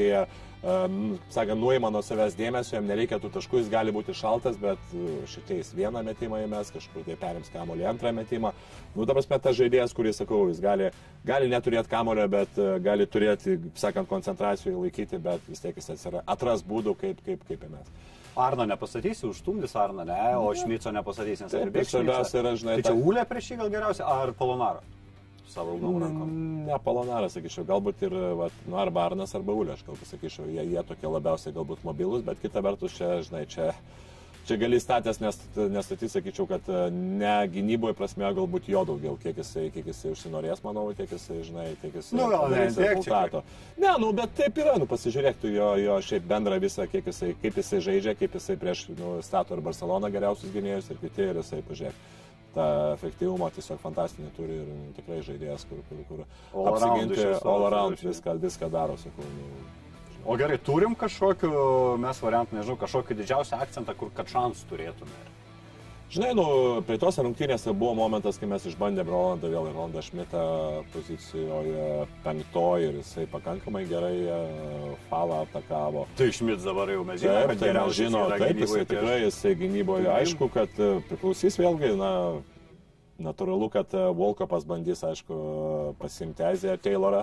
[0.60, 4.94] um, sakant, nuima nuo savęs dėmesio, jam nereikia tų taškų, jis gali būti šaltas, bet
[5.30, 8.52] šitais vieną metimą įmes, kažkur tai perims kamolį antrą metimą.
[8.94, 10.90] Nu, dabar mes tas žaidėjas, kuris, sakau, jis gali,
[11.26, 16.64] gali neturėti kamolio, bet gali turėti, sakant, koncentracijoje laikyti, bet vis tiek jis atsira- atras
[16.66, 17.90] būdų, kaip, kaip, kaip mes.
[18.36, 22.76] Arno nepastatysi, užstumdys Arno, ne, o Šmico nepastatysi, nes Taip, ir bet svarbiausia yra, žinai,
[22.78, 24.80] Tai čia ta- Ulė prieš jį gal geriausia, ar Polonaro?
[25.50, 26.30] Savo ilgom rankom.
[26.68, 30.62] Ne Polonaras, sakyčiau, galbūt ir, vat, nu, arba Arnas, arba Ulė, aš galbūt sakyčiau, jie,
[30.62, 34.09] jie tokie labiausiai galbūt mobilus, bet kita vertus čia, žinai, čia, čia
[34.56, 39.90] gali statęs nestatyti, sakyčiau, kad e, ne gynyboje prasme galbūt jo daugiau, kiek jisai, kiek
[39.92, 43.42] jisai užsinorės, manau, tiek jisai, žinai, tiek jisai Nu, gal ne rezultato.
[43.80, 47.34] Ne, nu, bet taip yra, nu, pasižiūrėk tu jo, jo šiaip bendrą visą, kiek jisai,
[47.42, 51.42] kaip jisai žaidžia, kaip jisai prieš, nu, stato ir Barcelona geriausius gynėjus ir kiti, ir
[51.42, 52.06] jisai, pažiūrėk,
[52.54, 57.66] tą efektyvumą tiesiog fantastinį turi ir tikrai žaidėjas, kur, kur, kur All around apsiginti, all
[57.68, 59.28] around viską, viską daro, sakau.
[59.36, 59.79] Nu,
[60.24, 65.20] O gerai, turim kažkokiu, mes variant, nežinau, kažkokį didžiausią akcentą, kur kad šansų turėtume.
[66.10, 66.44] Žinai, nu,
[66.82, 70.40] prie tos rungtynėse buvo momentas, kai mes išbandėm Rolandą vėl ir Rolandą Šmitą
[70.90, 71.84] pozicijoje
[72.24, 74.38] penktoji ir jisai pakankamai gerai e,
[75.06, 76.08] falą atakavo.
[76.18, 79.52] Tai Šmits dabar jau mes žinome, Taip, tai mes žino, taip, jisai prieš- tikrai, jisai
[79.62, 80.16] gynyboje, Gynybą.
[80.18, 82.10] aišku, kad e, priklausys vėlgi, na,
[83.30, 85.38] natūralu, kad e, Volkopas bandys, aišku,
[86.02, 87.22] pasimti Aziją Taylorą.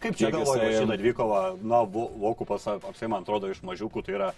[0.00, 4.04] Kaip čia Kiek galvoju, jisai- šitą dvikovą, na, Vo- Vokupas apsiai, man atrodo, iš mažiukų
[4.06, 4.32] tai yra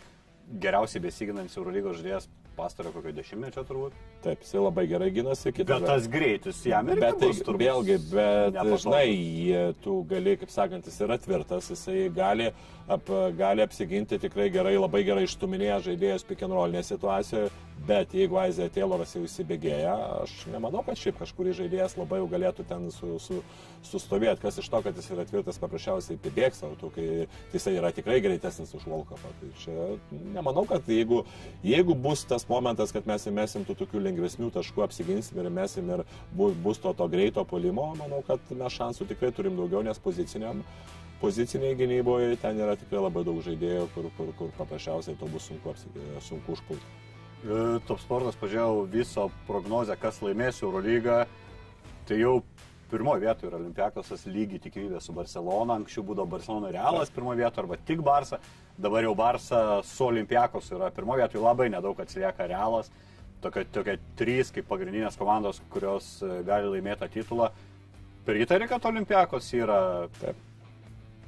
[0.60, 3.92] geriausiai besiginantis Eurolygos žaidėjas pastarojo kokio dešimtmečio turbūt.
[4.24, 8.54] Taip, jisai labai gerai gynasi, kita Bet tas greitis jam ir Bet tai, vėlgi, bet
[8.56, 8.82] nepatogus.
[8.82, 12.50] žinai, tu gali, kaip sakant, jis yra tvirtas, jisai gali,
[12.88, 13.06] ap,
[13.38, 17.50] gali apsiginti tikrai gerai, labai gerai ištuminėję žaidėjas pikenrolinėje situacijoje,
[17.86, 19.92] bet jeigu Aizė Tayloras jau įsibėgėja,
[20.24, 23.38] aš nemanau, kad šiaip kažkurį žaidėjas labai jau galėtų ten su, su,
[23.88, 27.06] sustovėti, kas iš to, kad jis yra tvirtas, paprasčiausiai pibėgs, o tu, kai
[27.50, 29.32] tai jisai yra tikrai greitesnis už Volkopą.
[29.40, 29.88] Tai čia
[30.36, 31.22] nemanau, kad jeigu,
[31.64, 36.04] jeigu bus tas momentas, kad mes įmesim tų tokių lengvesnių taškų, apsiginsim ir mesim ir
[36.36, 40.64] bus, bus to, to greito polimo, manau, kad mes šansų tikrai turim daugiau, nes poziciniam.
[41.20, 45.74] Poziciniai gynyboje ten yra tikrai labai daug žaidėjų, kur, kur, kur paprasčiausiai to bus sunku,
[45.74, 45.92] apsi-
[46.24, 47.09] sunku užpulti.
[47.40, 51.22] E, Top sportas pažiūrėjau viso prognozę, kas laimės Eurolygą.
[52.08, 52.34] Tai jau
[52.90, 55.78] pirmoje vietoje yra Olimpiakosas lygiai tikimybė su Barcelona.
[55.80, 58.40] Anksčiau būdavo Barcelona Realas pirmoje vietoje arba tik Barsa.
[58.76, 62.92] Dabar jau Barsa su Olimpiakos yra pirmoje vietoje, labai nedaug atsilieka Realas.
[63.40, 67.48] Tokia, tokia trys kaip pagrindinės komandos, kurios e, gali laimėti tą titulą.
[68.26, 69.80] Pritari, kad Olimpiakos yra
[70.20, 70.49] Taip.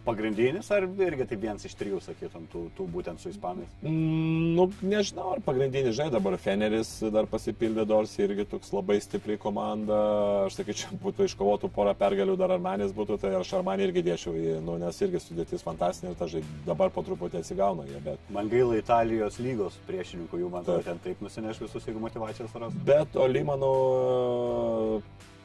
[0.07, 3.71] Pagrindinis ar irgi tai vienas iš trijų, sakytum, tų, tų būtent su Ispanais?
[3.83, 9.39] Mm, Nu, nežinau, ar pagrindinis, žinai, dabar Feneris dar pasipildė Dors irgi toks labai stipri
[9.41, 9.99] komanda.
[10.47, 14.59] Aš sakyčiau, būtų iškovotų porą pergalių, dar Armanis būtų, tai aš Armanį irgi dėčiau, į,
[14.67, 18.53] nu, nes irgi sudėtis fantasinė ir ta žai, dabar po truputį atsigauna jie, bet Man
[18.53, 22.77] gaila Italijos lygos priešininkų, jų man atrodo, ten taip nusineš visus, jeigu motivacijos ras.
[22.87, 23.73] Bet Oli, manau,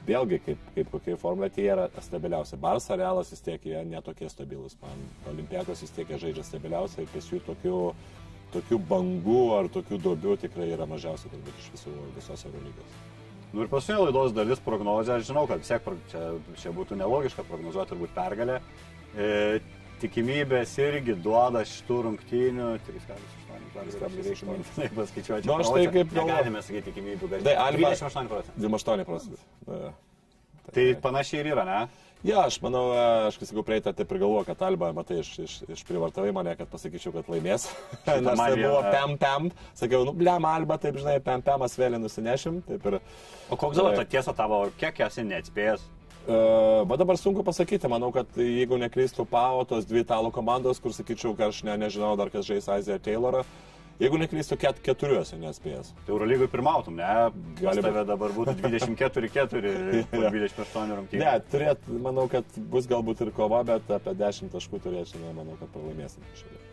[0.08, 2.60] vėlgi, kaip, kaip kokia formulė, tai yra stabiliausia.
[2.62, 4.78] Barça realas vis tiek jie netokie stabilus.
[4.82, 7.78] Man Olimpiakos vis tiek jie žaidžia stabiliausiai, pas jų tokių,
[8.56, 13.00] tokių bangų ar tokių duobių tikrai yra mažiausiai turbūt iš visų, visos Eurolygos.
[13.54, 16.24] Nu ir paskutinė laidos dalis prognozė, aš žinau, kad vis tiek čia,
[16.60, 18.60] čia būtų nelogiška prognozuoti turbūt pergalę.
[19.16, 19.60] E,
[20.04, 25.48] tikimybės irgi duoda šitų rungtynių 3,8 reikia mintinai paskaičiuoti.
[25.48, 26.34] Nu, aš tai kaip galvoju.
[26.34, 28.60] Negalime sakyti tikimybių, Tai Alba- 28 procentų.
[28.68, 29.40] 28 procentų.
[29.68, 29.94] Na,
[30.74, 31.80] Tai panašiai ir yra, ne?
[32.26, 32.90] Ja, aš manau,
[33.28, 36.68] aš kai sakau praeitą, taip ir galvoju, kad Alba, matai, iš, iš, išprivartavai mane, kad
[36.72, 37.68] pasakyčiau, kad laimės.
[38.26, 39.52] Nors tai buvo pem pem.
[39.78, 42.64] Sakiau, nu, blem, Alba, taip žinai, pem pemas vėlį nusinešim.
[42.68, 43.00] Taip ir...
[43.54, 45.86] O koks dabar ta tiesa tavo, kiek esi neatspėjęs?
[46.28, 51.32] Bet dabar sunku pasakyti, manau, kad jeigu neklystų Pau, tos dvi italų komandos, kur sakyčiau,
[51.38, 53.46] kad aš ne, nežinau dar, kas žais Aziją Taylorą,
[54.02, 55.94] jeigu neklystų ket, keturiuose nespėjęs.
[56.04, 57.30] Tai Eurolygoj pirmautum, ne?
[57.62, 57.80] Būt.
[57.86, 59.72] tave dabar būtų 24-4
[60.12, 60.32] po Jo.
[60.36, 61.22] 28 rungtynių.
[61.24, 65.72] Ne, turėt, manau, kad bus galbūt ir kova, bet apie 10 taškų turėčiau, manau, kad
[65.72, 66.28] pralaimėsim.
[66.42, 66.68] Šiandien.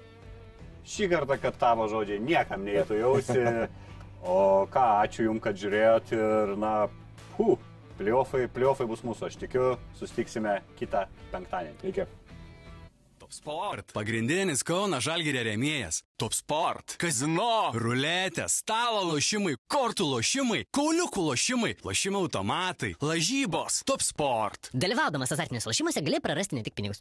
[0.85, 3.43] Šį kartą, kad tavo žodžiai niekam neįtų jausi.
[4.25, 6.71] O ką, ačiū Jums, kad žiūrėjot ir, na,
[7.37, 7.59] hu,
[7.99, 11.81] pliofai, pliofai bus mūsų, aš tikiu, sustiksime kitą penktadienį.
[11.93, 12.07] Iki.
[13.25, 13.93] Top Sport.
[13.97, 16.03] Pagrindinis Kauno Žalgirio rėmėjas.
[16.21, 16.99] Top Sport.
[17.01, 17.73] Kazino.
[17.73, 18.45] Ruletė.
[18.53, 19.55] Stalo lošimai.
[19.71, 20.65] Kortų lošimai.
[20.75, 21.73] Kauliukų lošimai.
[21.87, 22.93] Lošimų automatai.
[23.01, 23.81] Lažybos.
[23.89, 24.69] Top Sport.
[24.77, 27.01] Dalyvaudamas azartiniuose lošimuose gali prarasti ne tik pinigus.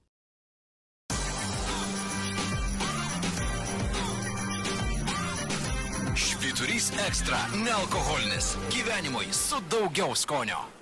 [6.16, 8.56] Švyturys ekstra- nealkoholinis.
[8.72, 10.73] Gyvenimui su daugiau skonio.